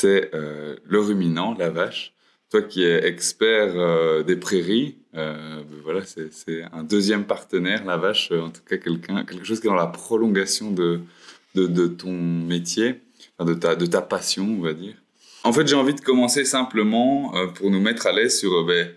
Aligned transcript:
c'est 0.00 0.30
euh, 0.34 0.76
le 0.84 1.00
ruminant, 1.00 1.54
la 1.58 1.70
vache. 1.70 2.14
Toi 2.50 2.62
qui 2.62 2.82
es 2.82 3.06
expert 3.06 3.72
euh, 3.76 4.22
des 4.24 4.36
prairies, 4.36 4.96
ben 5.12 5.64
voilà, 5.84 6.00
c'est 6.04 6.62
un 6.72 6.82
deuxième 6.82 7.24
partenaire, 7.24 7.84
la 7.84 7.96
vache, 7.96 8.32
en 8.32 8.50
tout 8.50 8.62
cas 8.68 8.76
quelqu'un, 8.76 9.24
quelque 9.24 9.44
chose 9.44 9.60
qui 9.60 9.66
est 9.66 9.70
dans 9.70 9.76
la 9.76 9.86
prolongation 9.86 10.72
de, 10.72 11.00
ton 11.86 12.12
métier, 12.12 13.02
de, 13.38 13.54
ta, 13.54 13.76
de 13.76 13.86
ta 13.86 14.02
passion, 14.02 14.46
on 14.58 14.62
va 14.62 14.72
dire. 14.72 14.94
En 15.44 15.52
fait, 15.52 15.66
j'ai 15.66 15.76
envie 15.76 15.94
de 15.94 16.00
commencer 16.00 16.44
simplement 16.44 17.32
pour 17.54 17.70
nous 17.70 17.80
mettre 17.80 18.06
à 18.06 18.12
l'aise 18.12 18.38
sur 18.38 18.64
ben, 18.64 18.88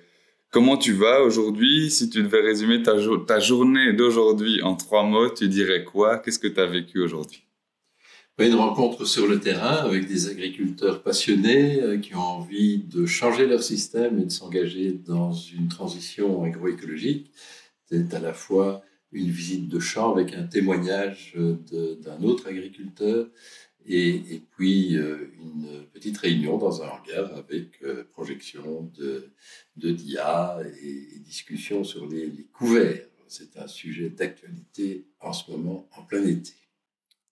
comment 0.52 0.78
tu 0.78 0.94
vas 0.94 1.22
aujourd'hui. 1.22 1.92
Si 1.92 2.10
tu 2.10 2.24
devais 2.24 2.42
résumer 2.42 2.82
ta, 2.82 2.94
ta 3.28 3.40
journée 3.40 3.94
d'aujourd'hui 3.94 4.62
en 4.62 4.76
trois 4.76 5.04
mots, 5.04 5.30
tu 5.30 5.48
dirais 5.48 5.84
quoi? 5.84 6.20
Qu'est-ce 6.20 6.40
que 6.40 6.48
tu 6.48 6.60
as 6.60 6.68
vécu 6.68 7.02
aujourd'hui? 7.02 7.44
Une 8.40 8.56
rencontre 8.56 9.06
sur 9.06 9.28
le 9.28 9.40
terrain 9.40 9.76
avec 9.86 10.08
des 10.08 10.28
agriculteurs 10.28 11.04
passionnés 11.04 11.82
euh, 11.82 11.98
qui 12.00 12.16
ont 12.16 12.20
envie 12.20 12.80
de 12.80 13.06
changer 13.06 13.46
leur 13.46 13.62
système 13.62 14.20
et 14.20 14.26
de 14.26 14.32
s'engager 14.32 14.92
dans 14.92 15.32
une 15.32 15.68
transition 15.68 16.44
agroécologique. 16.44 17.32
C'est 17.86 18.14
à 18.14 18.20
la 18.20 18.34
fois 18.34 18.82
une 19.12 19.30
visite 19.30 19.68
de 19.70 19.80
champ 19.80 20.12
avec 20.12 20.34
un 20.34 20.44
témoignage 20.44 21.36
d'un 21.36 22.24
autre 22.24 22.48
agriculteur 22.48 23.28
et, 23.86 24.42
puis 24.58 24.98
euh, 24.98 25.32
une 25.40 25.86
petite 25.94 26.18
réunion 26.18 26.58
dans 26.58 26.82
un 26.82 26.88
hangar 26.88 27.36
avec 27.36 27.84
euh, 27.84 28.04
projection 28.12 28.92
de, 28.98 29.30
DIA 29.76 30.60
et, 30.82 31.20
discussion 31.20 31.84
sur 31.84 32.08
les 32.08 32.48
couverts. 32.54 33.06
C'est 33.28 33.58
un 33.58 33.68
sujet 33.68 34.10
d'actualité 34.10 35.06
en 35.20 35.34
ce 35.34 35.52
moment 35.52 35.88
en 35.98 36.04
plein 36.04 36.26
été. 36.26 36.54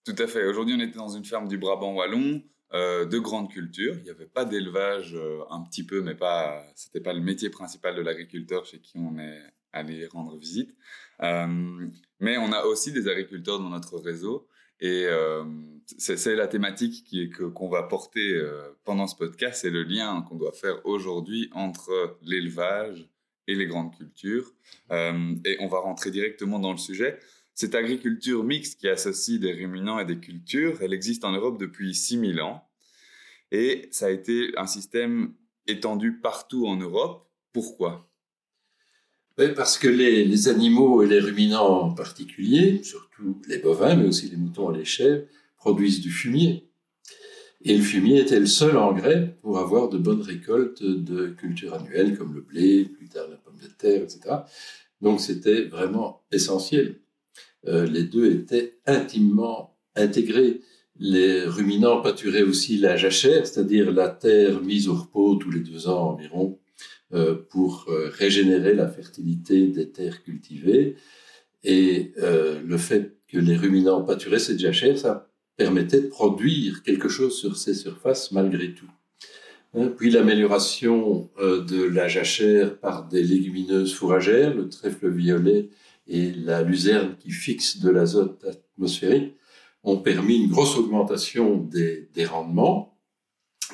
Tout 0.04 0.16
à 0.18 0.26
fait. 0.26 0.46
Aujourd'hui, 0.46 0.76
on 0.76 0.80
était 0.80 0.98
dans 0.98 1.16
une 1.16 1.26
ferme 1.26 1.48
du 1.48 1.60
Brabant 1.60 1.94
wallon, 1.94 2.42
euh, 2.74 3.06
de 3.06 3.20
grande 3.20 3.52
culture. 3.52 3.96
Il 3.98 4.04
n'y 4.04 4.10
avait 4.10 4.26
pas 4.26 4.46
d'élevage, 4.46 5.14
euh, 5.14 5.42
un 5.50 5.62
petit 5.62 5.86
peu, 5.86 6.02
mais 6.02 6.16
pas. 6.16 6.66
C'était 6.74 7.02
pas 7.02 7.14
le 7.14 7.20
métier 7.20 7.50
principal 7.50 7.96
de 7.96 8.02
l'agriculteur 8.02 8.66
chez 8.66 8.80
qui 8.80 8.98
on 8.98 9.20
est 9.20 9.42
allé 9.74 10.08
rendre 10.08 10.38
visite. 10.38 10.74
Euh, 11.22 11.88
mais 12.20 12.38
on 12.38 12.52
a 12.52 12.64
aussi 12.64 12.92
des 12.92 13.08
agriculteurs 13.08 13.60
dans 13.60 13.70
notre 13.70 14.00
réseau. 14.00 14.48
Et 14.80 15.06
c'est 16.00 16.36
la 16.36 16.48
thématique 16.48 17.04
qui, 17.04 17.30
qu'on 17.30 17.70
va 17.70 17.84
porter 17.84 18.42
pendant 18.84 19.06
ce 19.06 19.16
podcast, 19.16 19.62
c'est 19.62 19.70
le 19.70 19.84
lien 19.84 20.26
qu'on 20.28 20.38
doit 20.38 20.54
faire 20.54 20.84
aujourd'hui 20.88 21.52
entre 21.54 22.18
l'élevage 22.24 23.08
et 23.48 23.54
les 23.54 23.68
grandes 23.68 23.96
cultures. 23.96 24.52
et 24.90 25.58
on 25.60 25.68
va 25.68 25.78
rentrer 25.82 26.10
directement 26.10 26.58
dans 26.58 26.72
le 26.72 26.80
sujet. 26.80 27.20
Cette 27.54 27.76
agriculture 27.76 28.44
mixte 28.44 28.80
qui 28.80 28.88
associe 28.88 29.40
des 29.40 29.52
ruminants 29.54 30.00
et 30.00 30.06
des 30.06 30.20
cultures, 30.20 30.82
elle 30.82 30.94
existe 30.94 31.26
en 31.26 31.32
Europe 31.32 31.60
depuis 31.60 31.94
6000 31.94 32.42
ans. 32.42 32.64
Et 33.52 33.90
ça 33.92 34.08
a 34.08 34.10
été 34.10 34.52
un 34.58 34.68
système 34.68 35.34
étendu 35.68 36.20
partout 36.20 36.68
en 36.68 36.78
Europe. 36.78 37.28
Pourquoi? 37.54 38.08
Parce 39.56 39.78
que 39.78 39.88
les, 39.88 40.50
animaux 40.50 41.02
et 41.02 41.08
les 41.08 41.20
ruminants 41.20 41.82
en 41.82 41.94
particulier, 41.94 42.84
surtout 42.84 43.42
les 43.48 43.58
bovins, 43.58 43.96
mais 43.96 44.08
aussi 44.08 44.30
les 44.30 44.38
moutons 44.38 44.74
et 44.74 44.78
les 44.78 44.86
chèvres, 44.86 45.26
produisent 45.58 46.02
du 46.02 46.12
fumier. 46.12 46.70
Et 47.64 47.76
le 47.78 47.84
fumier 47.84 48.20
était 48.20 48.40
le 48.40 48.46
seul 48.46 48.78
engrais 48.78 49.38
pour 49.42 49.60
avoir 49.60 49.90
de 49.90 49.98
bonnes 49.98 50.22
récoltes 50.22 50.84
de 50.84 51.28
cultures 51.30 51.74
annuelles 51.74 52.18
comme 52.18 52.34
le 52.34 52.42
blé, 52.42 52.86
plus 52.86 53.08
tard 53.08 53.28
la 53.30 53.38
pomme 53.38 53.58
de 53.62 53.68
terre, 53.68 54.04
etc. 54.04 54.20
Donc 55.02 55.22
c'était 55.22 55.64
vraiment 55.64 56.24
essentiel. 56.32 57.00
Euh, 57.68 57.86
les 57.86 58.04
deux 58.04 58.32
étaient 58.32 58.78
intimement 58.86 59.78
intégrés. 59.96 60.62
Les 60.98 61.44
ruminants 61.46 62.02
pâturaient 62.02 62.44
aussi 62.44 62.78
la 62.78 62.98
jachère, 62.98 63.46
c'est-à-dire 63.46 63.92
la 63.92 64.10
terre 64.10 64.62
mise 64.62 64.88
au 64.88 64.96
repos 64.96 65.36
tous 65.36 65.52
les 65.52 65.62
deux 65.62 65.88
ans 65.88 66.12
environ 66.12 66.60
euh, 67.14 67.36
pour 67.50 67.86
euh, 67.90 68.10
régénérer 68.10 68.74
la 68.74 68.88
fertilité 68.88 69.68
des 69.68 69.90
terres 69.90 70.24
cultivées. 70.24 70.96
Et 71.64 72.14
le 72.18 72.78
fait 72.78 73.18
que 73.28 73.38
les 73.38 73.56
ruminants 73.56 74.02
pâturaient 74.02 74.40
cette 74.40 74.58
jachère, 74.58 74.98
ça 74.98 75.30
permettait 75.58 76.02
de 76.02 76.08
produire 76.08 76.82
quelque 76.82 77.08
chose 77.08 77.38
sur 77.38 77.56
ces 77.56 77.76
surfaces 77.76 78.32
malgré 78.32 78.74
tout. 78.74 78.90
Hein, 79.76 79.94
puis 79.96 80.10
l'amélioration 80.10 81.30
de 81.40 81.84
la 81.84 82.08
jachère 82.08 82.80
par 82.80 83.08
des 83.08 83.22
légumineuses 83.22 83.94
fourragères, 83.94 84.56
le 84.56 84.70
trèfle 84.70 85.12
violet 85.12 85.70
et 86.12 86.34
la 86.34 86.62
luzerne 86.62 87.16
qui 87.18 87.32
fixe 87.32 87.80
de 87.80 87.90
l'azote 87.90 88.44
atmosphérique 88.44 89.34
ont 89.82 89.98
permis 89.98 90.44
une 90.44 90.50
grosse 90.50 90.76
augmentation 90.76 91.56
des, 91.58 92.26
rendements. 92.26 93.00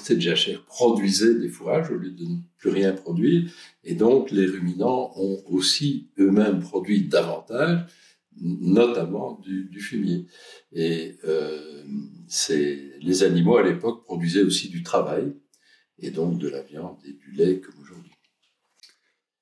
Cette 0.04 0.22
jachère 0.22 0.64
produisait 0.66 1.34
des 1.34 1.50
fourrages 1.50 1.90
au 1.90 1.96
lieu 1.96 2.12
de 2.12 2.26
ne 2.26 2.38
plus 2.60 2.70
rien 2.70 2.94
produire, 2.94 3.52
et 3.84 3.96
donc 3.96 4.30
les 4.30 4.46
ruminants 4.46 5.12
ont 5.16 5.42
aussi 5.48 6.12
eux-mêmes 6.20 6.60
produit 6.60 7.08
davantage, 7.08 7.88
notamment 8.40 9.42
du, 9.44 9.80
fumier. 9.80 10.28
Et 10.72 11.16
euh, 11.26 11.84
les 13.02 13.24
animaux 13.24 13.58
à 13.58 13.64
l'époque 13.64 14.06
produisaient 14.06 14.44
aussi 14.44 14.70
du 14.70 14.84
travail, 14.84 15.34
et 15.98 16.12
donc 16.12 16.38
de 16.38 16.50
la 16.50 16.62
viande 16.62 16.98
et 17.04 17.14
du 17.14 17.32
lait 17.32 17.60
comme 17.60 17.82
aujourd'hui 17.82 18.07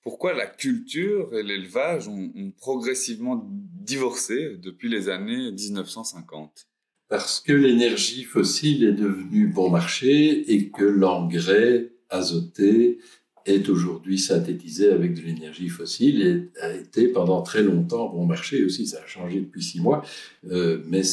pourquoi 0.06 0.34
la 0.34 0.46
culture 0.46 1.36
et 1.36 1.42
l'élevage 1.42 2.08
ont, 2.08 2.32
progressivement 2.58 3.44
divorcé 3.50 4.56
depuis 4.62 4.88
les 4.88 5.10
années 5.10 5.52
1950 5.52 6.68
Parce 7.10 7.40
que 7.42 7.52
l'énergie 7.52 8.24
fossile 8.24 8.84
est 8.84 8.94
devenue 8.94 9.48
bon 9.48 9.72
marché 9.72 10.54
et 10.54 10.70
que 10.70 10.84
l'engrais 10.84 11.92
azoté 12.12 13.00
est 13.46 13.70
aujourd'hui 13.70 14.18
synthétisé 14.18 14.90
avec 14.90 15.14
de 15.14 15.22
l'énergie 15.22 15.70
fossile 15.70 16.22
et 16.22 16.62
a 16.62 16.74
été 16.74 17.08
pendant 17.08 17.42
très 17.42 17.62
longtemps 17.62 18.10
bon 18.10 18.26
marché 18.26 18.66
aussi. 18.66 18.88
Ça 18.88 19.02
a 19.04 19.08
changé 19.08 19.40
depuis 19.40 19.64
six 19.64 19.80
mois, 19.80 20.04
euh, 20.50 20.82
mais 20.88 21.04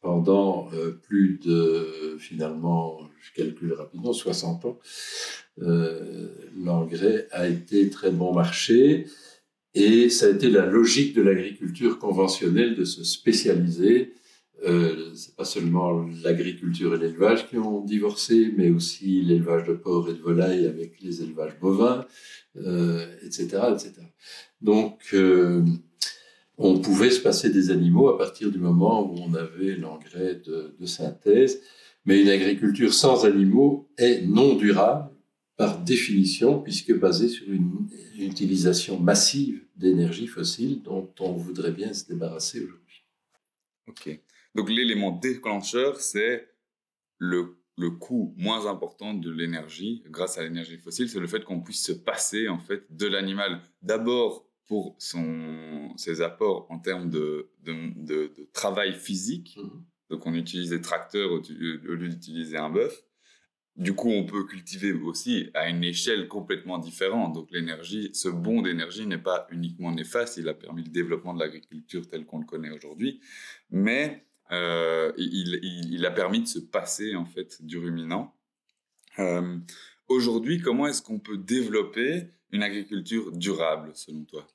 pendant 0.00 0.68
euh, 0.74 0.90
plus 0.90 1.38
de, 1.44 2.16
finalement, 2.18 3.00
je 3.20 3.42
calcule 3.42 3.72
rapidement, 3.72 4.12
60 4.12 4.64
ans, 4.64 4.78
euh, 5.62 6.28
l'engrais 6.56 7.28
a 7.30 7.46
été 7.46 7.88
très 7.90 8.10
bon 8.10 8.34
marché. 8.34 9.06
Et 9.74 10.10
ça 10.10 10.26
a 10.26 10.30
été 10.30 10.50
la 10.50 10.66
logique 10.66 11.14
de 11.14 11.22
l'agriculture 11.22 12.00
conventionnelle 12.00 12.74
de 12.74 12.84
se 12.84 13.04
spécialiser 13.04 14.14
euh, 14.66 15.14
c'est 15.14 15.34
pas 15.36 15.44
seulement 15.44 16.06
l'agriculture 16.22 16.94
et 16.94 16.98
l'élevage 16.98 17.48
qui 17.48 17.56
ont 17.56 17.82
divorcé, 17.82 18.52
mais 18.56 18.70
aussi 18.70 19.22
l'élevage 19.22 19.66
de 19.66 19.72
porcs 19.72 20.10
et 20.10 20.12
de 20.12 20.20
volailles 20.20 20.66
avec 20.66 21.00
les 21.00 21.22
élevages 21.22 21.58
bovins, 21.58 22.06
euh, 22.56 23.06
etc., 23.22 23.44
etc. 23.72 23.92
Donc, 24.60 25.00
euh, 25.14 25.64
on 26.58 26.78
pouvait 26.78 27.10
se 27.10 27.20
passer 27.20 27.48
des 27.48 27.70
animaux 27.70 28.08
à 28.08 28.18
partir 28.18 28.50
du 28.50 28.58
moment 28.58 29.10
où 29.10 29.16
on 29.18 29.34
avait 29.34 29.76
l'engrais 29.76 30.34
de, 30.34 30.74
de, 30.78 30.86
synthèse, 30.86 31.62
mais 32.04 32.20
une 32.20 32.28
agriculture 32.28 32.92
sans 32.92 33.24
animaux 33.24 33.88
est 33.96 34.26
non 34.26 34.56
durable 34.56 35.10
par 35.56 35.78
définition, 35.78 36.60
puisque 36.60 36.98
basée 36.98 37.28
sur 37.28 37.50
une, 37.50 37.88
une 38.14 38.24
utilisation 38.24 39.00
massive 39.00 39.62
d'énergie 39.76 40.26
fossile 40.26 40.82
dont 40.82 41.08
on 41.20 41.32
voudrait 41.32 41.72
bien 41.72 41.94
se 41.94 42.06
débarrasser 42.06 42.60
aujourd'hui. 42.60 43.04
Ok. 43.88 44.20
Donc 44.54 44.68
l'élément 44.68 45.12
déclencheur, 45.12 46.00
c'est 46.00 46.48
le, 47.18 47.60
le 47.76 47.90
coût 47.90 48.34
moins 48.36 48.66
important 48.66 49.14
de 49.14 49.30
l'énergie 49.30 50.02
grâce 50.06 50.38
à 50.38 50.42
l'énergie 50.42 50.78
fossile, 50.78 51.08
c'est 51.08 51.20
le 51.20 51.26
fait 51.26 51.44
qu'on 51.44 51.60
puisse 51.60 51.84
se 51.84 51.92
passer 51.92 52.48
en 52.48 52.58
fait 52.58 52.84
de 52.90 53.06
l'animal 53.06 53.60
d'abord 53.82 54.46
pour 54.66 54.94
son, 54.98 55.92
ses 55.96 56.20
apports 56.20 56.66
en 56.70 56.78
termes 56.78 57.10
de, 57.10 57.50
de, 57.62 58.32
travail 58.52 58.92
physique. 58.92 59.58
Mmh. 59.60 59.68
Donc 60.10 60.26
on 60.26 60.34
utilise 60.34 60.70
des 60.70 60.80
tracteurs 60.80 61.32
au, 61.32 61.38
lieu 61.40 62.08
d'utiliser 62.08 62.56
un 62.56 62.70
bœuf. 62.70 63.02
Du 63.76 63.94
coup, 63.94 64.10
on 64.10 64.26
peut 64.26 64.44
cultiver 64.44 64.92
aussi 64.92 65.50
à 65.54 65.68
une 65.68 65.82
échelle 65.82 66.28
complètement 66.28 66.78
différente. 66.78 67.34
Donc 67.34 67.50
l'énergie, 67.50 68.10
ce 68.12 68.28
bond 68.28 68.62
d'énergie 68.62 69.06
n'est 69.06 69.18
pas 69.18 69.46
uniquement 69.50 69.90
néfaste, 69.90 70.36
il 70.36 70.48
a 70.48 70.54
permis 70.54 70.84
le 70.84 70.90
développement 70.90 71.34
de 71.34 71.40
l'agriculture 71.40 72.06
tel 72.06 72.24
qu'on 72.26 72.38
le 72.38 72.46
connaît 72.46 72.70
aujourd'hui, 72.70 73.20
mais 73.70 74.26
euh, 74.52 75.12
il, 75.16 76.04
a 76.04 76.10
permis 76.10 76.40
de 76.40 76.48
se 76.48 76.58
passer 76.58 77.14
en 77.14 77.24
fait 77.24 77.64
du 77.64 77.78
ruminant. 77.78 78.34
Euh, 79.18 79.56
aujourd'hui, 80.08 80.60
comment 80.60 80.86
est-ce 80.86 81.02
qu'on 81.02 81.18
peut 81.18 81.38
développer 81.38 82.26
une 82.52 82.62
agriculture 82.62 83.32
durable 83.32 83.90
selon 83.94 84.24
toi? 84.24 84.46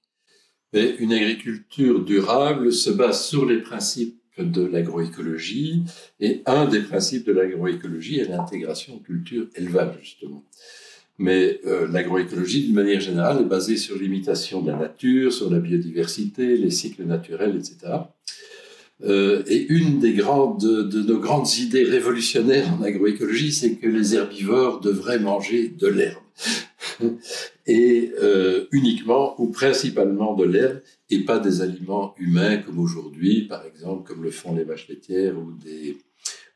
Une 0.73 1.13
agriculture 1.13 2.03
durable 2.03 2.73
se 2.73 2.89
base 2.89 3.25
sur 3.25 3.45
les 3.45 3.61
principes 3.61 4.19
de 4.37 4.65
l'agroécologie 4.65 5.83
et 6.19 6.41
un 6.45 6.65
des 6.65 6.81
principes 6.81 7.25
de 7.25 7.31
l'agroécologie 7.31 8.19
est 8.19 8.27
l'intégration 8.27 8.99
culture-élevage 8.99 9.99
justement. 10.01 10.43
Mais 11.17 11.61
euh, 11.65 11.87
l'agroécologie, 11.87 12.65
d'une 12.65 12.75
manière 12.75 12.99
générale, 12.99 13.41
est 13.41 13.45
basée 13.45 13.77
sur 13.77 13.97
l'imitation 13.97 14.61
de 14.61 14.71
la 14.71 14.77
nature, 14.77 15.31
sur 15.31 15.49
la 15.49 15.59
biodiversité, 15.59 16.57
les 16.57 16.71
cycles 16.71 17.05
naturels, 17.05 17.55
etc. 17.55 17.93
Euh, 19.03 19.43
et 19.47 19.67
une 19.67 19.99
des 19.99 20.13
grandes, 20.13 20.61
de, 20.61 21.01
nos 21.01 21.19
grandes 21.19 21.57
idées 21.57 21.83
révolutionnaires 21.83 22.73
en 22.73 22.81
agroécologie, 22.81 23.51
c'est 23.51 23.75
que 23.75 23.87
les 23.87 24.15
herbivores 24.15 24.79
devraient 24.79 25.19
manger 25.19 25.67
de 25.67 25.87
l'herbe. 25.87 26.21
et 27.67 28.13
euh, 28.21 28.65
uniquement 28.71 29.39
ou 29.41 29.47
principalement 29.47 30.33
de 30.35 30.45
l'herbe 30.45 30.81
et 31.09 31.19
pas 31.25 31.39
des 31.39 31.61
aliments 31.61 32.15
humains 32.17 32.57
comme 32.57 32.79
aujourd'hui, 32.79 33.47
par 33.47 33.65
exemple, 33.65 34.07
comme 34.07 34.23
le 34.23 34.31
font 34.31 34.55
les 34.55 34.63
vaches 34.63 34.87
laitières 34.87 35.37
ou 35.37 35.51
des, 35.51 35.97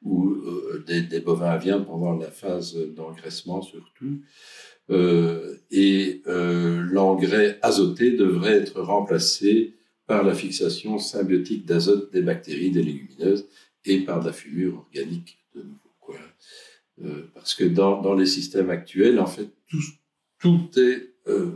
ou, 0.04 0.30
euh, 0.30 0.84
des, 0.88 1.02
des, 1.02 1.20
bovins 1.20 1.50
à 1.50 1.58
viande 1.58 1.86
pendant 1.86 2.16
la 2.16 2.32
phase 2.32 2.78
d'engraissement 2.96 3.62
surtout. 3.62 4.22
Et 5.72 6.24
l'engrais 6.26 7.60
azoté 7.62 8.12
devrait 8.12 8.56
être 8.56 8.82
remplacé 8.82 9.76
par 10.10 10.24
la 10.24 10.34
fixation 10.34 10.98
symbiotique 10.98 11.68
d'azote 11.68 12.12
des 12.12 12.24
bactéries, 12.24 12.72
des 12.72 12.82
légumineuses, 12.82 13.48
et 13.86 14.00
par 14.00 14.24
la 14.24 14.34
fumure 14.34 14.78
organique 14.80 15.38
de 15.54 15.62
nouveau. 15.62 16.16
Euh, 17.04 17.30
parce 17.36 17.54
que 17.54 17.64
dans, 17.64 18.02
dans, 18.02 18.16
les 18.16 18.26
systèmes 18.26 18.72
actuels, 18.72 19.20
en 19.20 19.28
fait, 19.28 19.50
tout, 19.68 19.84
tout 20.40 20.68
est 20.80 21.14
euh, 21.28 21.52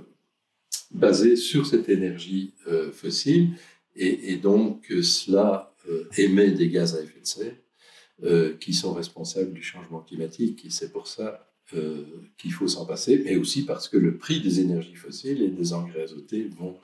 basé 0.91 1.35
sur 1.35 1.65
cette 1.65 1.89
énergie 1.89 2.53
euh, 2.67 2.91
fossile, 2.91 3.57
et, 3.95 4.31
et, 4.31 4.37
donc 4.37 4.85
cela 5.01 5.75
émet 6.17 6.51
des 6.51 6.69
gaz 6.69 6.95
à 6.95 7.01
effet 7.01 7.19
de 7.19 7.25
serre 7.25 8.59
qui 8.59 8.73
sont 8.73 8.93
responsables 8.93 9.51
du 9.51 9.63
changement 9.63 9.99
climatique, 9.99 10.63
et 10.65 10.69
c'est 10.69 10.91
pour 10.91 11.07
ça 11.07 11.52
euh, 11.73 12.03
qu'il 12.37 12.51
faut 12.51 12.67
s'en 12.67 12.85
passer, 12.85 13.21
mais 13.23 13.37
aussi 13.37 13.65
parce 13.65 13.87
que 13.87 13.95
le 13.95 14.17
prix 14.17 14.41
des 14.41 14.59
énergies 14.59 14.95
fossiles 14.95 15.41
et 15.41 15.47
des 15.47 15.71
engrais 15.73 16.03
azotés 16.03 16.49
vont 16.49 16.77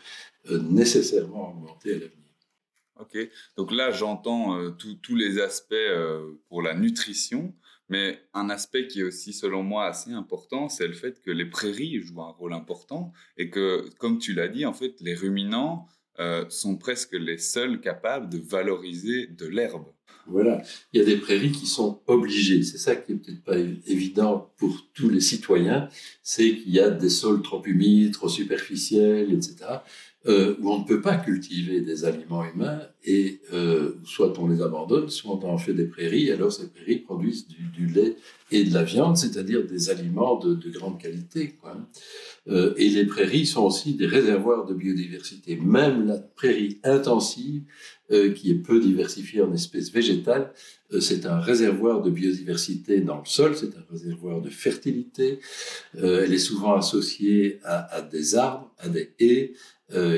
euh, 0.49 0.59
nécessairement 0.61 1.49
augmenter 1.49 1.91
à 1.91 1.93
l'avenir. 1.95 2.15
Ok, 2.97 3.17
donc 3.57 3.71
là 3.71 3.91
j'entends 3.91 4.57
euh, 4.57 4.71
tous 4.71 5.15
les 5.15 5.39
aspects 5.39 5.75
pour 6.47 6.61
la 6.61 6.75
nutrition, 6.75 7.53
mais 7.89 8.21
un 8.33 8.49
aspect 8.49 8.87
qui 8.87 9.01
est 9.01 9.03
aussi 9.03 9.33
selon 9.33 9.63
moi 9.63 9.85
assez 9.85 10.11
important, 10.11 10.69
c'est 10.69 10.87
le 10.87 10.93
fait 10.93 11.21
que 11.21 11.29
les 11.29 11.45
prairies 11.45 11.99
jouent 11.99 12.21
un 12.21 12.31
rôle 12.31 12.53
important 12.53 13.11
et 13.37 13.49
que, 13.49 13.89
comme 13.99 14.17
tu 14.17 14.33
l'as 14.33 14.47
dit, 14.47 14.65
en 14.65 14.73
fait, 14.73 15.01
les 15.01 15.13
ruminants 15.13 15.87
sont 16.49 16.77
presque 16.77 17.13
les 17.13 17.37
seuls 17.37 17.79
capables 17.79 18.29
de 18.29 18.39
valoriser 18.39 19.27
de 19.27 19.45
l'herbe. 19.45 19.85
Voilà. 20.31 20.61
Il 20.93 20.99
y 20.99 21.01
a 21.01 21.05
des 21.05 21.17
prairies 21.17 21.51
qui 21.51 21.65
sont 21.65 21.99
obligées. 22.07 22.63
C'est 22.63 22.77
ça 22.77 22.95
qui 22.95 23.13
est 23.13 23.15
peut-être 23.15 23.43
pas 23.43 23.57
évident 23.57 24.51
pour 24.57 24.87
tous 24.93 25.09
les 25.09 25.21
citoyens. 25.21 25.89
C'est 26.23 26.55
qu'il 26.57 26.71
y 26.71 26.79
a 26.79 26.89
des 26.89 27.09
sols 27.09 27.41
trop 27.41 27.63
humides, 27.65 28.13
trop 28.13 28.29
superficiels, 28.29 29.31
etc. 29.33 29.55
Euh, 30.27 30.57
où 30.59 30.69
on 30.69 30.79
ne 30.79 30.83
peut 30.83 30.99
pas 30.99 31.15
cultiver 31.15 31.79
des 31.79 32.03
aliments 32.03 32.43
humains 32.43 32.81
et 33.05 33.39
euh, 33.53 33.93
soit 34.03 34.37
on 34.37 34.49
les 34.49 34.61
abandonne, 34.61 35.07
soit 35.07 35.31
on 35.31 35.47
en 35.47 35.57
fait 35.57 35.73
des 35.73 35.85
prairies. 35.85 36.29
Alors 36.29 36.51
ces 36.51 36.67
prairies 36.67 36.97
produisent 36.97 37.47
du, 37.47 37.87
lait 37.87 38.17
et 38.51 38.65
de 38.65 38.73
la 38.73 38.83
viande, 38.83 39.15
c'est-à-dire 39.15 39.65
des 39.65 39.89
aliments 39.89 40.37
de, 40.37 40.69
grande 40.71 40.99
qualité. 40.99 41.55
Euh, 42.49 42.73
et 42.75 42.89
les 42.89 43.05
prairies 43.05 43.45
sont 43.45 43.63
aussi 43.63 43.93
des 43.93 44.07
réservoirs 44.07 44.65
de 44.65 44.73
biodiversité. 44.73 45.55
Même 45.55 46.05
la 46.05 46.17
prairie 46.17 46.81
intensive 46.83 47.63
euh, 48.11 48.33
qui 48.33 48.49
est 48.49 48.55
peu 48.55 48.79
diversifiée 48.79 49.43
en 49.43 49.53
espèces 49.53 49.91
végétales. 49.91 50.51
Euh, 50.91 50.99
c'est 50.99 51.27
un 51.27 51.39
réservoir 51.39 52.01
de 52.01 52.09
biodiversité 52.09 53.01
dans 53.01 53.19
le 53.19 53.25
sol, 53.25 53.55
c'est 53.55 53.77
un 53.77 53.85
réservoir 53.87 54.41
de 54.41 54.49
fertilité. 54.49 55.39
Euh, 55.95 56.23
elle 56.23 56.33
est 56.33 56.39
souvent 56.39 56.73
associée 56.73 57.59
à, 57.63 58.01
des 58.01 58.33
arbres, 58.33 58.73
à 58.79 58.89
des 58.89 59.13
haies, 59.19 59.53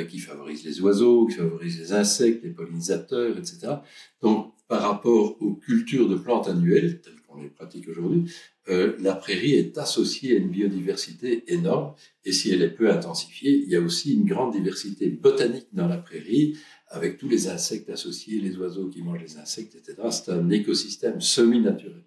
qui 0.09 0.19
favorisent 0.19 0.65
les 0.65 0.81
oiseaux, 0.81 1.27
qui 1.27 1.35
favorisent 1.35 1.79
les 1.79 1.93
insectes, 1.93 2.43
les 2.43 2.49
pollinisateurs, 2.49 3.37
etc. 3.37 3.75
Donc, 4.21 4.53
par 4.67 4.83
rapport 4.83 5.35
aux 5.41 5.55
cultures 5.55 6.07
de 6.07 6.15
plantes 6.15 6.47
annuelles, 6.47 7.01
telles 7.01 7.21
qu'on 7.27 7.41
les 7.41 7.49
pratique 7.49 7.89
aujourd'hui, 7.89 8.31
euh, 8.69 8.95
la 8.99 9.15
prairie 9.15 9.53
est 9.53 9.77
associée 9.77 10.35
à 10.35 10.39
une 10.39 10.49
biodiversité 10.49 11.43
énorme, 11.51 11.93
et 12.23 12.31
si 12.31 12.51
elle 12.51 12.61
est 12.61 12.69
peu 12.69 12.89
intensifiée, 12.89 13.63
il 13.65 13.69
y 13.69 13.75
a 13.75 13.81
aussi 13.81 14.13
une 14.13 14.25
grande 14.25 14.53
diversité 14.53 15.09
botanique 15.09 15.67
dans 15.73 15.87
la 15.87 15.97
prairie, 15.97 16.57
avec 16.87 17.17
tous 17.17 17.27
les 17.27 17.49
insectes 17.49 17.89
associés, 17.89 18.39
les 18.39 18.55
oiseaux 18.57 18.87
qui 18.87 19.01
mangent 19.01 19.23
les 19.23 19.37
insectes, 19.37 19.75
etc. 19.75 20.07
C'est 20.09 20.31
un 20.31 20.49
écosystème 20.49 21.19
semi-naturel. 21.19 22.03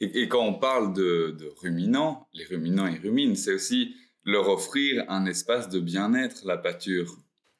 Et, 0.00 0.26
quand 0.28 0.44
on 0.44 0.54
parle 0.54 0.92
de, 0.94 1.36
ruminants, 1.62 2.26
les 2.34 2.44
ruminants 2.44 2.88
et 2.88 2.98
ruminent, 2.98 3.36
c'est 3.36 3.54
aussi 3.54 3.94
leur 4.24 4.48
offrir 4.48 5.04
un 5.08 5.26
espace 5.26 5.68
de 5.68 5.80
bien-être, 5.80 6.44
la 6.44 6.56
pâture. 6.56 7.16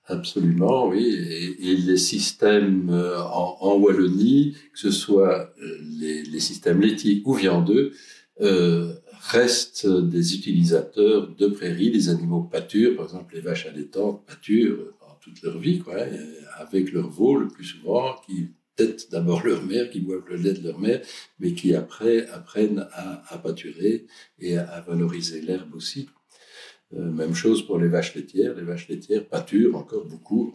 Absolument, 0.07 0.89
oui. 0.89 1.55
Et, 1.61 1.77
les 1.77 1.97
systèmes 1.97 2.91
euh, 2.91 3.23
en, 3.23 3.77
Wallonie, 3.79 4.57
que 4.73 4.79
ce 4.79 4.91
soit 4.91 5.53
euh, 5.63 5.79
les, 6.01 6.41
systèmes 6.41 6.81
laitiers 6.81 7.23
ou 7.25 7.35
viandeux, 7.35 7.93
euh, 8.41 8.95
restent 9.31 9.87
des 9.87 10.35
utilisateurs 10.35 11.29
de 11.29 11.47
prairies, 11.47 11.93
des 11.93 12.09
animaux 12.09 12.43
pâtures, 12.43 12.97
par 12.97 13.05
exemple 13.05 13.35
les 13.35 13.41
vaches 13.41 13.67
allaitantes 13.67 14.27
pâturent 14.27 14.93
toute 15.21 15.41
leur 15.43 15.59
vie, 15.59 15.79
quoi, 15.79 15.95
avec 16.59 16.93
leur 16.93 17.09
veau 17.09 17.37
le 17.37 17.47
plus 17.47 17.65
souvent, 17.65 18.17
qui 18.27 18.49
têtent 18.77 19.09
d'abord 19.11 19.47
leur 19.47 19.63
mère, 19.65 19.91
qui 19.91 20.01
boivent 20.01 20.29
le 20.29 20.37
lait 20.37 20.55
de 20.55 20.67
leur 20.67 20.79
mère, 20.79 21.01
mais 21.39 21.55
qui 21.55 21.75
après 21.75 22.27
apprennent 22.29 22.87
à, 22.93 23.39
pâturer 23.39 24.07
et 24.39 24.59
à, 24.59 24.81
valoriser 24.81 25.41
l'herbe 25.41 25.75
aussi. 25.75 26.09
Euh, 26.95 27.11
même 27.11 27.35
chose 27.35 27.67
pour 27.67 27.79
les 27.79 27.89
vaches 27.89 28.15
laitières. 28.15 28.55
Les 28.55 28.63
vaches 28.63 28.89
laitières 28.89 29.25
pâturent 29.27 29.77
encore 29.77 30.05
beaucoup 30.05 30.55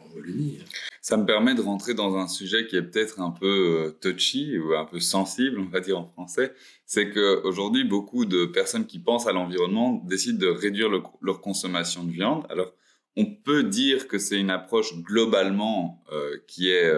en, 0.00 0.14
Wallonie. 0.14 0.58
Ça 1.00 1.16
me 1.16 1.24
permet 1.24 1.54
de 1.54 1.60
rentrer 1.60 1.94
dans 1.94 2.16
un 2.16 2.26
sujet 2.26 2.66
qui 2.66 2.76
est 2.76 2.82
peut-être 2.82 3.20
un 3.20 3.30
peu 3.30 3.86
euh, 3.86 3.90
touchy 4.00 4.58
ou 4.58 4.74
un 4.74 4.84
peu 4.84 4.98
sensible, 4.98 5.60
on 5.60 5.68
va 5.68 5.80
dire 5.80 5.98
en 5.98 6.06
français. 6.06 6.52
C'est 6.84 7.10
qu'aujourd'hui, 7.10 7.84
beaucoup 7.84 8.24
de 8.24 8.46
personnes 8.46 8.86
qui 8.86 8.98
pensent 8.98 9.28
à 9.28 9.32
l'environnement 9.32 10.02
décident 10.06 10.38
de 10.38 10.48
réduire 10.48 10.88
leur 11.20 11.40
consommation 11.40 12.02
de 12.02 12.10
viande. 12.10 12.44
Alors, 12.50 12.72
on 13.16 13.24
peut 13.24 13.62
dire 13.62 14.08
que 14.08 14.18
c'est 14.18 14.38
une 14.38 14.50
approche 14.50 14.94
globalement 14.96 16.02
euh, 16.12 16.36
qui, 16.48 16.70
est, 16.70 16.92